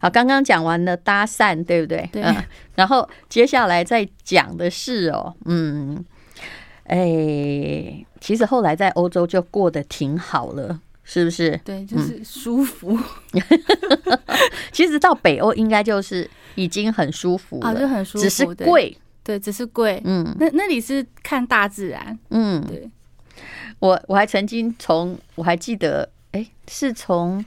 [0.00, 2.08] 好，刚刚讲完了搭讪，对不对？
[2.12, 2.22] 对。
[2.22, 2.36] 嗯，
[2.76, 6.04] 然后接下来再讲的是哦，嗯，
[6.84, 10.80] 哎，其实后来在欧洲就过得挺好了。
[11.10, 11.58] 是不是？
[11.64, 12.94] 对，就是舒服。
[13.32, 13.42] 嗯、
[14.70, 18.94] 其实到北欧应该就是已经很舒服了，啊、就很舒服，只是贵。
[19.24, 20.02] 对，只是贵。
[20.04, 22.18] 嗯，那那里是看大自然。
[22.28, 22.90] 嗯，对。
[23.78, 27.42] 我我还曾经从我还记得，哎，是从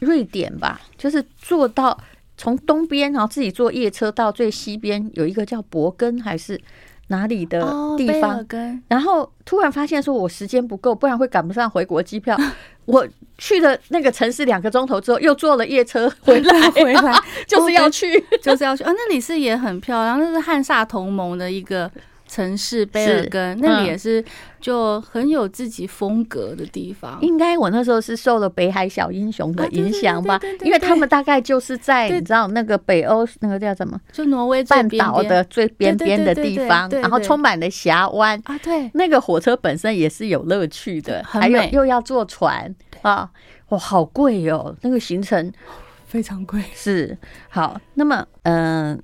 [0.00, 1.98] 瑞典吧，就是坐到
[2.36, 6.60] 从东边，然后自己坐夜车到最西边，有一个叫博根还是
[7.08, 7.60] 哪里的
[7.96, 8.46] 地方，哦、
[8.88, 12.36] 然后突然发现说我时间不够，不然会赶不上回国机票。
[12.86, 13.06] 我
[13.38, 18.92] 去了那个城市两个钟头之后，又坐了夜车回来， 回来 就是要去，就是要去啊！
[18.92, 21.90] 那里是也很漂亮，那是汉萨同盟的一个。
[22.34, 24.24] 城市贝尔根那里也是
[24.60, 27.16] 就很有自己风格的地方。
[27.22, 38.58] 应该我那时候是受了北海小英雄的影响吧，因为他们大概就是在你知道那个北欧那个叫什么，就挪威半岛的最边边的地方，然后充满了峡湾啊。
[38.58, 43.30] 对，那个火车本身也是有乐趣的，还有又要坐船啊，
[43.68, 45.52] 哇，好贵哦，那个行程
[46.04, 46.60] 非常贵。
[46.74, 47.16] 是
[47.48, 49.00] 好，那么嗯，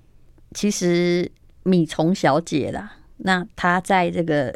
[0.53, 1.31] 其实
[1.62, 2.97] 米虫小姐啦。
[3.23, 4.55] 那他在这个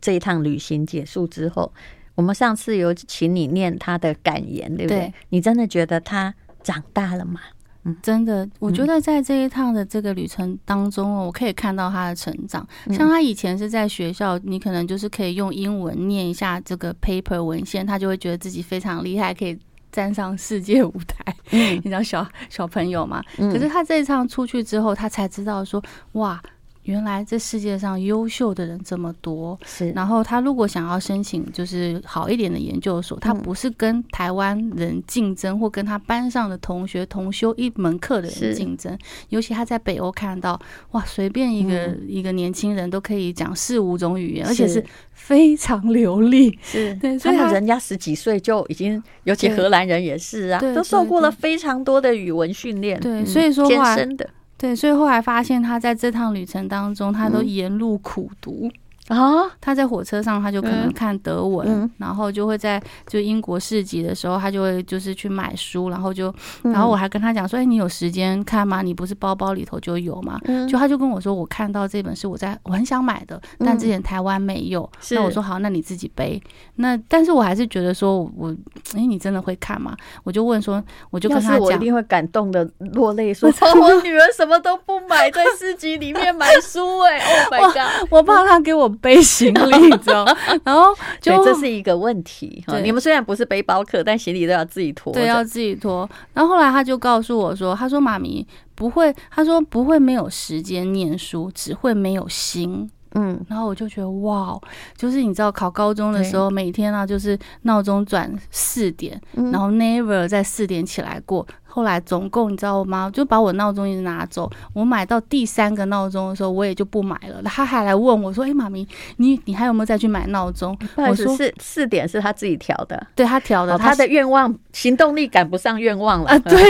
[0.00, 1.72] 这一趟旅行结束之后，
[2.14, 4.98] 我们上次有请你念他的感言，对不对？
[5.00, 7.40] 对，你真的觉得他长大了吗？
[7.84, 12.64] 嗯，真的，我觉得在这一趟的这个旅程当中，我可以看到他的成长。
[12.90, 19.58] 像他以前是在学校，你可能就是可以用英文念一下这个 paper 文献，他就会觉得自己非常厉害，可以
[19.90, 21.34] 站上世界舞台。
[21.50, 23.20] 嗯，你知道小小朋友嘛？
[23.36, 25.82] 可是他这一趟出去之后，他才知道说，
[26.12, 26.40] 哇。
[26.84, 29.90] 原来这世界上优秀的人这么多，是。
[29.92, 38.98] 然后他如果想要申请就是好一点的研究所，他不是跟台湾人竞争，或跟他班上的同学同修一门课的人竞争。
[39.28, 46.58] 尤其他在北欧看到，哇，随便一个一个年轻人都可以讲四五种语言，而且是非常流利。
[46.62, 52.98] 是 对，所以他们人家十几岁就已经，尤其荷兰人也是啊，都受过了非常多的语文训练。
[52.98, 54.28] 对，所以说天生的。
[54.62, 58.70] 对，所以后来发现他在这趟旅程当中，他都沿路苦读。
[59.12, 68.80] 啊，他在火车上，他就可能看德文，然后就会在就英国市集的时候，他就会就是去买书，然后就，然后我还跟他讲说，哎、欸，你有时间看吗？
[68.80, 70.40] 你不是包包里头就有吗？
[70.44, 74.82] 嗯、就他就跟我说，我看到这本是我在我很想买的，但之前台湾没有。
[74.82, 76.42] 嗯、那我说好，那你自己背。
[76.76, 78.50] 那但是我还是觉得说我，
[78.94, 79.94] 哎、欸，你真的会看吗？
[80.24, 88.90] 我就问说，我就跟他讲，我一定会感动的落泪，说 我女儿什么都不买，在市集里面买书、欸，哎，Oh my god，我，我怕他给我。
[89.02, 90.24] 背行李， 你知道？
[90.64, 92.64] 然后就这是一个问题。
[92.66, 95.12] 对，你们虽然不是背包客，但行李都要自己拖。
[95.12, 96.08] 对，要自己拖。
[96.32, 104.58] 然后后来他就告诉我说：“他说妈咪不会，他说不会没有时间念书，只会没有心。”嗯，然后我就觉得哇，
[104.96, 111.46] 就是你知道考高中的时候，每天啊就是闹钟转四点，然后 never 在四点起来过。
[111.74, 113.10] 后来总共你知道吗？
[113.14, 114.50] 就把我闹钟一直拿走。
[114.74, 117.42] 我买到第三个闹钟的时候，我也就不买了。
[117.44, 123.74] 他还来问我说：“哎、欸，妈咪，你你还有没有再去买闹钟？”我说：“四四点是他自己调的，对他调的。
[123.74, 126.38] 哦、他的愿望行动力赶不上愿望了啊！
[126.44, 126.60] 对，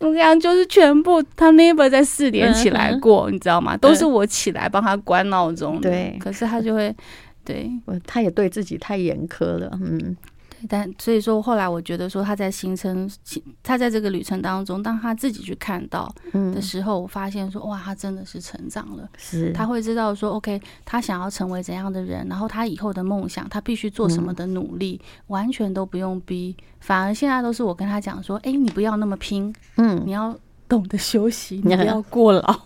[0.00, 3.76] 我这样就是全部他 never 在四点起来过，你知道吗？
[3.76, 5.80] 都是我起来帮他关闹钟。
[5.80, 6.92] 对，可是他就会
[7.44, 7.70] 对，
[8.04, 10.16] 他也对自己太严苛了，嗯。
[10.68, 13.08] 但所以说，后来我觉得说他在行程，
[13.62, 19.08] 他在这个旅程当中，当他自己去看到的时候，我发现说，哇，他真的是成长了。
[19.16, 30.36] 是，他会知道说，OK，他想要成为怎样的人，然后他以后的梦想，他必须做什么的努力，完全都不用逼，反而现在都是我跟他讲说，哎，你不要那么拼，嗯，你要
[30.68, 32.60] 懂得休息，你不 要过劳。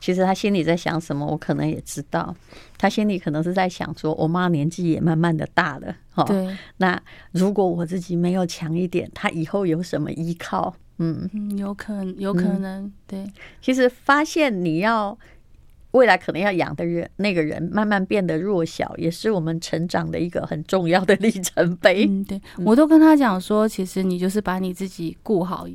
[0.00, 2.34] 其实他心里在想什么，我可能也知道。
[2.78, 6.22] 他心里可能是在想说，我妈年纪也慢慢的大了，哈。
[6.22, 6.56] 对。
[6.76, 7.00] 那
[7.32, 10.72] 如果我自己没有强一点，他以后有什么依靠？
[10.98, 12.84] 嗯，有可能，有可能。
[12.84, 13.26] 嗯、对。
[13.60, 15.18] 其实发现你要
[15.90, 22.06] 未来可能要养的人，那个人慢慢变得弱小，也是我们成长的一个很重要的里程碑。
[22.08, 22.40] 嗯，对。
[22.58, 25.66] 我都跟他讲说，其实你就是把你自己顾好。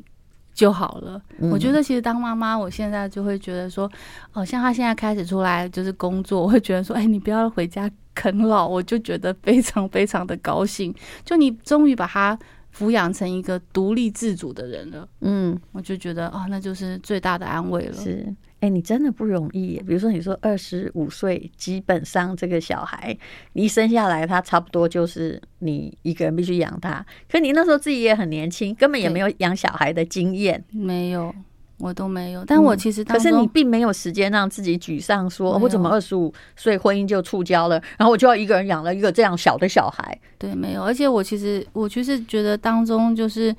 [0.53, 1.21] 就好了。
[1.51, 3.89] 我觉得其实当妈妈，我现在就会觉得说，
[4.33, 10.93] 哦，像他现在开始出来就是工作，我会觉得说，哎，你不要回家啃老，我就觉得非常非常的高兴。
[11.25, 12.37] 就你终于把他
[12.75, 17.93] 抚养成一个独立自主的人了，嗯，我就觉得哦，那就是最大的安慰了。
[17.93, 18.33] 是。
[18.63, 19.77] 哎，你真的不容易。
[19.85, 23.17] 比如说，你说二十五岁，基本上这个小孩
[23.51, 27.05] 你一生下来，他差不多就是你一个人必须养他。
[27.29, 31.35] 可你那时候自己也很年轻，根本也没有养小孩的经验，没有，
[31.77, 32.45] 我都没有。
[32.45, 40.17] 但我其实可是你并没有时间让自己沮丧，说我怎么二十五岁婚姻就触礁了，然后我就要一个人养了一个这样小的小孩。
[40.37, 40.81] 对，没有。
[40.81, 43.53] 而且我其实，我其实觉得当中就是。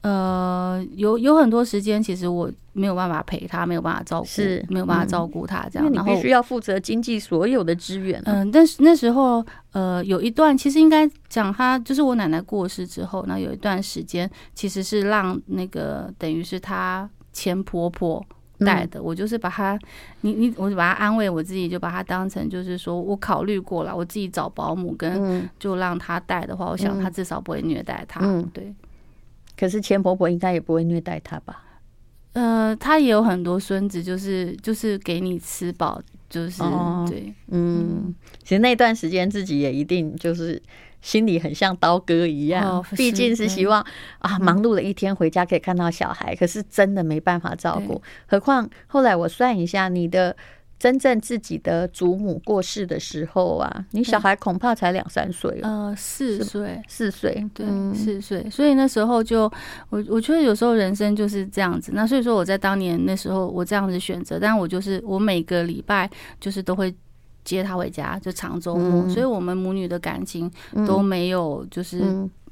[0.00, 5.92] 呃，有有很多时间，其实我没有办法陪他，没有办法照顾，是没有办法照顾他这样。
[5.92, 8.22] 你必须要负责经济所有的资源。
[8.24, 18.24] 嗯，但是那时候，呃，有一段其实应该讲，他就是我奶奶过世之后，那有一段时间其实是让那个等于是他前婆婆
[18.60, 19.76] 带的，我就是把他，
[20.20, 28.20] 你你，我就把他安慰我自己，就把他当成就是说我考虑过了，我自己找保姆跟就让他带的话，我想他至少不会虐待他。
[28.22, 28.72] 嗯，对。
[29.58, 31.64] 可是钱婆婆应该也不会虐待他吧？
[32.34, 36.00] 呃，他也有很多孙子，就是就是给你吃饱，
[36.30, 36.62] 就是
[37.08, 40.62] 对，嗯，其实那段时间自己也一定就是。
[41.00, 43.80] 心里很像刀割一样，毕竟是希望
[44.18, 48.02] 啊，忙碌了一天回家可以看到小孩，可是真的没办法照顾。
[48.26, 50.36] 何况后来我算一下，你的
[50.78, 58.48] 真正自己的祖母过世的时候啊，你小孩恐怕才两三岁，呃，四岁，四岁，对，四岁。
[58.50, 59.50] 所以那时候就
[59.90, 61.92] 我我觉得有时候人生就是这样子。
[61.94, 66.08] 那所以说我在当年那时候我这样子选择，但我就是我每个礼拜
[66.40, 66.94] 就是都会。
[67.44, 70.50] 接他回家就长周末，嗯、所以我们母女的感情
[70.86, 71.98] 都没有就是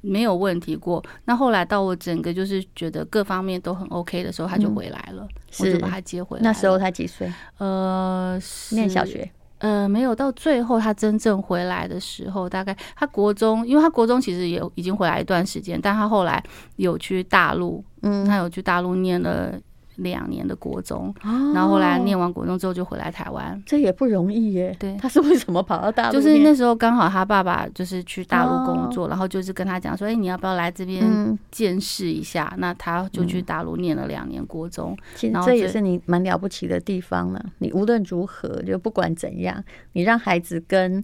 [0.07, 1.03] 没有问题过。
[1.07, 5.29] 嗯、那后来到我整个就是觉得各方面都很 OK 的时候，他就回来了，嗯、
[5.61, 6.43] 我就把他接回来。
[6.43, 7.33] 那时候他几岁？
[7.59, 8.39] 呃，
[8.71, 9.31] 念小学？
[9.59, 10.15] 呃，没有。
[10.15, 16.43] 到最后他真正回来的时候，大概他国中，因为他国中其实也已经回来一段时间，但他后来
[16.77, 19.59] 有去大陆，嗯，他有去大陆念了。
[19.97, 21.15] 两年的国中，
[21.55, 24.77] 然后后来念完国中之后就回来台湾，这也不容易耶。
[24.79, 26.13] 对，他是为什么跑到大陆？
[26.13, 34.97] 就是那时候刚好他爸爸就是去大陆工作，然后就是跟他讲说：“哎，你要不要来这边见识一下？”那他就去大陆念了两年国中。
[35.15, 37.45] 其实这也是你蛮了不起的地方了。
[37.59, 41.03] 你无论如何，就不管怎样，你让孩子跟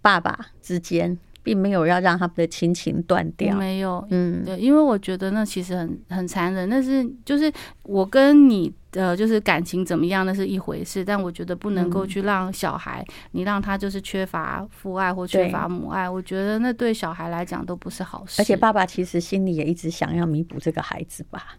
[0.00, 1.18] 爸爸之间。
[1.44, 18.40] 并没有要让他们的亲情断掉，没有，嗯，对，因为我觉得那其实很很残忍，但是就是我跟你的就是感情怎么样，那是一回事，但我觉得不能够去让小孩，嗯、你让他就是缺乏父爱或缺乏母爱，我觉得那对小孩来讲都不是好事。
[18.40, 21.56] 而且爸爸其实心里也一直想要弥补这个孩子吧，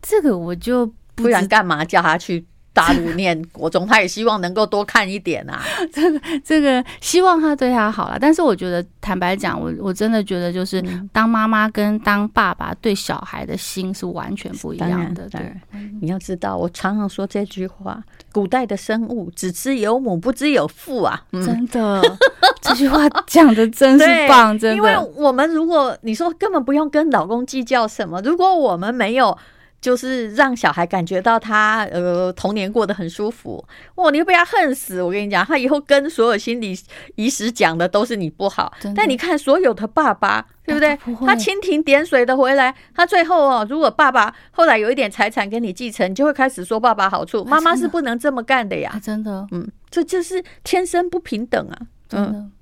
[0.00, 2.46] 这个我就不，不然干嘛叫他去？
[2.78, 5.60] 大陆念国中，他也希望能够多看一点啊。
[5.92, 8.16] 这 个这个，希望他对他好了。
[8.20, 15.28] 但是我觉得，坦白讲，我我真的觉得，就是当妈妈跟当爸爸对小孩的心是完全不一样的。
[15.28, 15.52] 对，
[16.00, 18.00] 你要知道，我常常说这句话：
[18.32, 21.20] 古代的生物只知有母，不知有父啊。
[21.32, 22.00] 真的，
[22.62, 24.76] 这句话讲的真是棒，真的。
[24.76, 29.36] 因为我们如果你说根本不用跟老公计较什么，如果我们没有。
[29.80, 33.64] 就是让小孩感觉到他呃童年过得很舒服，
[33.94, 34.10] 哇！
[34.10, 35.00] 你会被他恨死。
[35.00, 36.76] 我跟你讲，他以后跟所有心理
[37.14, 38.72] 医师讲的都是你不好。
[38.96, 40.96] 但你看所有的爸爸，对不对？
[40.96, 47.44] 不他蜻蜓点水的回来，他最后哦，如果爸爸后来有一点财产跟你继承，你就会开始说爸爸好处。
[47.44, 49.46] 妈妈是不能这么干的呀，真的。
[49.52, 52.38] 嗯，这就是天生不平等啊，真的。
[52.38, 52.52] 嗯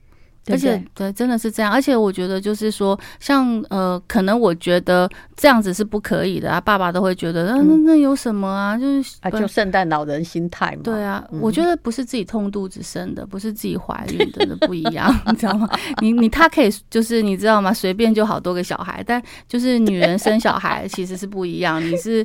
[0.49, 1.73] 而且，对，真的是这样。
[1.73, 6.61] 而且，我觉得就是说，像呃，可能我觉得这样子是不可以的啊。
[6.61, 8.79] 爸爸都会觉得，那那那有什么啊？
[8.79, 10.83] 就是啊，就圣诞老人心态嘛。
[10.85, 15.69] 对啊，我觉得不是自己痛肚子生的，不是自己怀孕的，不一样， 你知道吗？
[16.01, 17.73] 你你他可以就是你知道吗？
[17.73, 21.83] 随便就好多个小孩，但就是女人生小孩 其实是不一样。
[21.85, 22.25] 你是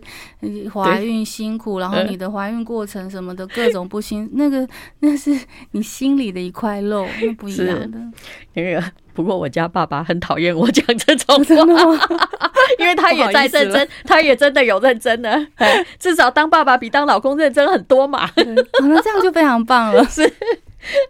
[0.72, 4.68] 怀孕辛苦，然后你的怀孕过程什么的各种不辛，那个
[5.00, 5.36] 那是
[5.72, 8.11] 你心里的一块肉，那不一样的。
[8.54, 8.84] 那个，
[9.14, 12.08] 不过我家爸爸很讨厌我讲这种 话，
[12.80, 15.48] 因为他也在认真，他也真的有认真的，
[16.00, 18.30] 至少当爸爸比当老公认真很多嘛。
[18.36, 20.04] 那这样就非常棒了。
[20.06, 20.32] 是，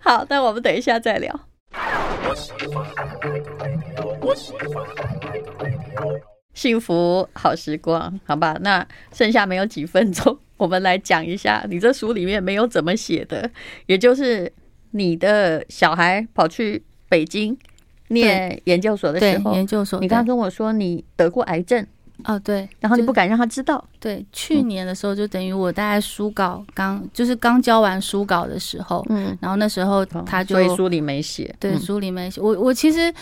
[0.01, 1.39] 好，那我们等一下再聊。
[6.53, 8.57] 幸福好时光，好吧？
[8.61, 13.49] 那剩下没有几分钟，我们来讲一下你这书里面没有怎么写的，
[13.85, 14.51] 也就是
[14.91, 16.83] 你的小孩跑去。
[17.11, 17.57] 北京
[18.07, 21.85] 念研究所的时候，研究所，你刚刚跟我说你得过癌症
[22.23, 23.83] 哦，对，然后你不敢让他知道。
[23.99, 32.39] 对，去年的时候就等于我大概书稿刚就是刚交完书稿的时候，嗯，然后那时候他就所以书里没写，对，书里没写。
[32.39, 33.13] 我我其实。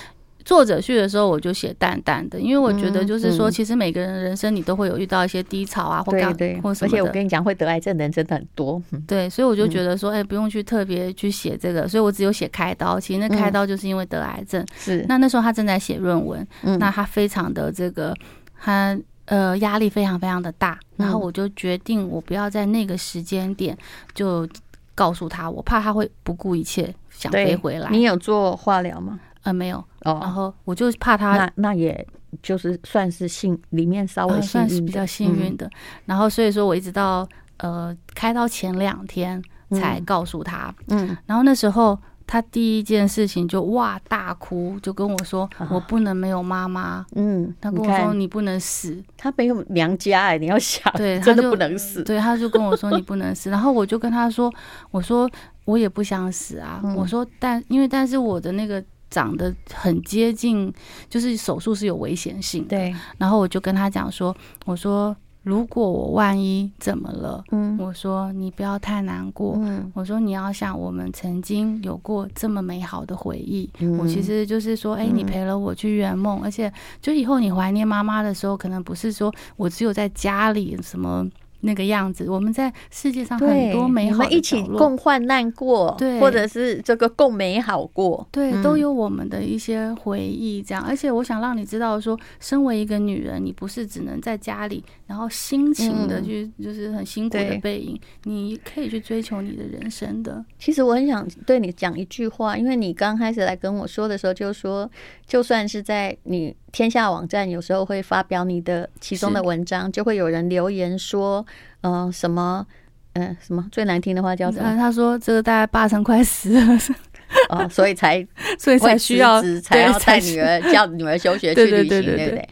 [0.49, 6.33] 作者序的时候，我就写淡淡的，因为我觉得就是说，其实每个人的人生你都会有遇到一些低潮啊，或干
[6.63, 6.87] 或什么的。
[6.87, 8.81] 而且我跟你讲，会得癌症的人真的很多。
[9.05, 12.99] 对，所以我就觉得说，哎，不用去特别去写这个，所以我只有写开刀。
[12.99, 14.65] 其实那开刀就是因为得癌症。
[14.75, 15.05] 是。
[15.07, 18.11] 那那时候他正在写论文，那他非常的这个，
[18.59, 20.79] 他呃压力非常非常的大。
[20.97, 23.77] 然后我就决定，我不要在那个时间点
[24.15, 24.49] 就
[24.95, 27.87] 告诉他，我怕他会不顾一切想飞回来。
[27.91, 29.19] 你有做化疗吗？
[29.43, 32.05] 呃，没有哦，然后我就怕他，那那也
[32.43, 35.69] 就是算是幸里面稍微算是比较幸运的，
[36.05, 37.27] 然后所以说我一直到
[37.57, 52.03] 呃开刀前两天才告诉他，嗯，然后那时候他第一件事情就哇大哭，就跟我说：“我不能没有妈妈。”嗯，他跟我说：“你不能死。”他没有娘家哎，你要想， 对，真的不能死。
[52.03, 54.53] 对，他就跟我说：“你不能死。”然后我就跟他说
[54.91, 55.27] ：“我说
[55.65, 60.73] 我也不想死啊。”我说：“但因为但是我的那个长得很接近，
[61.09, 62.95] 就是手术是有危险性的。”对。
[63.17, 64.35] 然后我就跟他讲说
[64.65, 81.25] ：“我说。”如果我万一怎么了，嗯，我说你不要太难过，嗯，我说你要想我们曾经有过这么美好的回忆，嗯，我其实就是说，哎，你陪了我去圆梦，而且就以后你怀念妈妈的时候，可能不是说我只有在家里什么。
[81.61, 90.61] 那个样子，我们在世界上很多美好的，我们一起共患难过，对，或者是这个共美好过，对，都有我们的一些回忆。
[90.61, 100.43] 这样，而且我想让你知道，说，身为一个女人，你不是只能在家里，然后辛勤的去，就是很辛苦的背影，你可以去追求你的人生的。
[100.57, 104.89] 其实我很想对你讲一句话，因为你刚开始来跟我说的时候，就说，
[105.27, 106.55] 就算是在你。
[106.71, 111.45] 天下网站有时候会发表你的其中的文章，就会有人留言说，
[111.81, 112.65] 嗯、呃，什么，
[113.13, 114.75] 嗯、呃，什么最难听的话叫什么？
[114.75, 116.79] 他说这个大概八成快死了，
[117.49, 118.25] 哦，所以才
[118.59, 122.49] 所以才需要才要带女儿 叫女儿休学去旅行，对不对？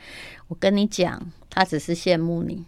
[0.47, 2.63] 我跟你讲，他只是羡慕你，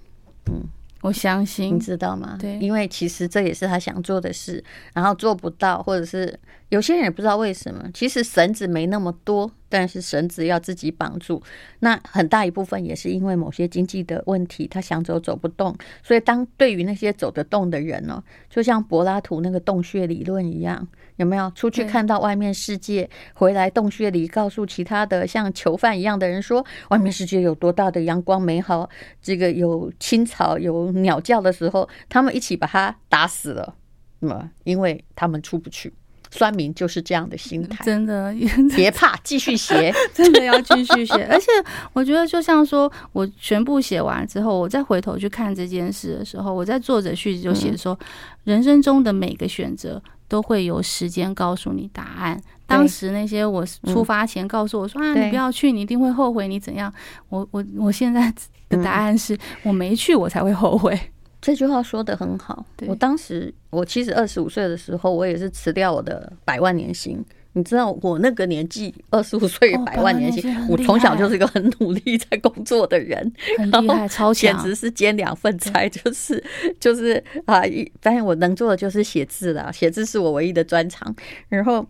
[0.52, 0.64] 嗯。
[1.02, 2.36] 我相信，你知道吗？
[2.38, 4.62] 对，因为其实这也是他想做的事，
[4.94, 6.38] 然后做不到，或者是
[6.68, 7.90] 有些人也不知道为什么。
[7.94, 11.42] 其实绳子没那么多，但是绳子要自己绑住。
[11.80, 15.74] 那很大一部分也是因为某些经济的问题，他想走走不动。
[16.04, 20.88] 所以当对于那些走得动的人呢，就像柏拉图那个洞穴理论一样。
[21.18, 28.90] 有没有出去看到外面世界，回来洞穴里告诉其他的像囚犯一样的人说，外面世界有多大的阳光美好，
[29.22, 33.76] 这个有青草有鸟叫的时候，他们一起把他打死了。
[34.20, 35.92] 那么，因为他们出不去，
[36.32, 37.84] 酸民就是这样的心态。
[37.86, 38.34] 真的，
[38.76, 41.26] 别怕，继续写， 真的要继续写。
[41.26, 41.48] 而且
[41.94, 47.98] 我觉得，就像说我全部写完之后，我再回头去看这件事的时候，我在作者序就写说，
[48.44, 50.02] 人生中的每个选择。
[50.30, 52.40] 都会有时间告诉你答案。
[52.68, 56.94] 当时那些我出发前告诉我说、嗯、啊，你不要去，你一定会后悔，你怎样？
[57.30, 58.32] 我我我现在
[58.70, 60.96] 的答案是、嗯、我没去，我才会后悔。
[61.42, 62.66] 这句话说的很好。
[62.88, 67.24] 我当时我其实二十五岁的时候，我也是辞掉我的百万年薪。
[67.54, 76.42] 你知道我那个年纪，二十五岁百万年薪，我从小就是一个很努力在工作的人，很厉害，超强，简直是兼两份差，就是
[76.80, 81.14] 就是啊，一发现我能做的就是写字了，写字是我唯一的专长。
[81.50, 81.86] 然后，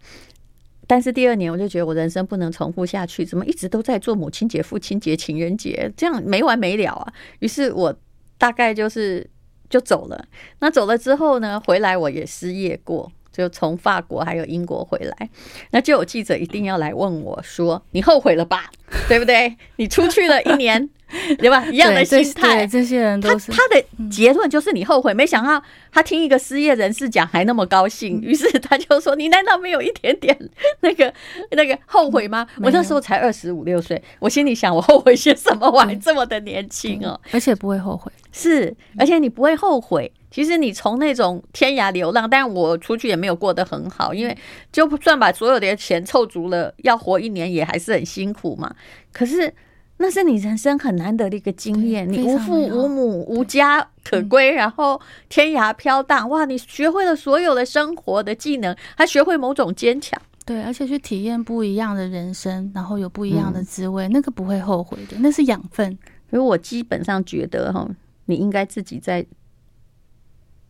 [0.87, 7.13] 但是第二年我就觉得我人生不能重复下去，怎么一直都在做母亲节、父亲节、情人节，这样没完没了啊？
[7.39, 7.93] 于是我
[8.37, 9.29] 大概就是
[9.69, 10.25] 就走了。
[10.59, 13.11] 那走了之后呢，回来我也失业过。
[13.31, 15.29] 就从法国还有英国回来，
[15.71, 18.69] 那就有记者一定要来问我说：“你后悔了吧？
[19.07, 19.55] 对不对？
[19.77, 20.89] 你出去了一年，
[21.37, 21.65] 对吧？
[21.67, 25.13] 一样的心态，这些人都是他，他的结论就是你后悔。
[25.13, 30.37] 没想到他听一个失业人士讲还那么高兴，于是他就说：你难道没有一点点
[30.81, 31.13] 那个
[31.51, 32.45] 那个后悔吗？
[32.61, 35.69] 我那时候才二十五六岁，我心里想：我后悔些什么？
[35.69, 38.11] 我还这么的年轻哦，而且不会后悔。
[38.31, 44.37] 是，而且你不会后悔。”其实你从那种天涯流浪，但我出去也没有过得很好，因为
[44.71, 48.75] 就算把所有的钱凑足了，要活一年也还是很辛苦嘛。
[49.11, 49.51] 可是
[49.97, 56.45] 那是你人生很难得的一个经验，你无父无母无家可归，然后天涯飘荡，哇！
[56.45, 65.97] 你学会了所有的生活的技能，还学会某种坚强，对，而且去体验不一样的人生，然后有不一样的滋味，那个不会后悔的，那是养分。
[66.29, 67.89] 所以我基本上觉得哈，
[68.29, 69.25] 你应该自己再。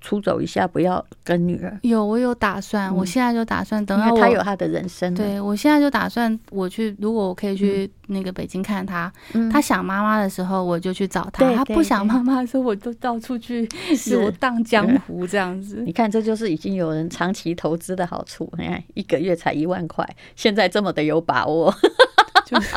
[0.02, 1.78] 出走一下，不要跟女儿。
[1.84, 5.14] 有，我有打算，我现在就打算等到他有他的人生。
[5.14, 9.12] 对，我现在就打算我去，如果我可以去那个北京看他，
[9.52, 13.68] 他想妈妈的时候我就去找他，他不想妈妈的时候我就到处去
[14.10, 15.84] 游荡江湖这样子。
[15.86, 18.50] 你看，这就是已经有人长期投资的好处。
[18.58, 21.76] 你看，一个月才一万块，现在这么的有把握。
[22.48, 22.74] 就是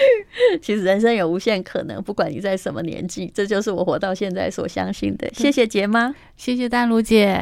[0.62, 5.28] 其实人生有无限可能，不管你在什么年纪，这就是我活到现在所相信的。
[5.34, 7.36] 谢谢杰妈，谢谢丹如姐。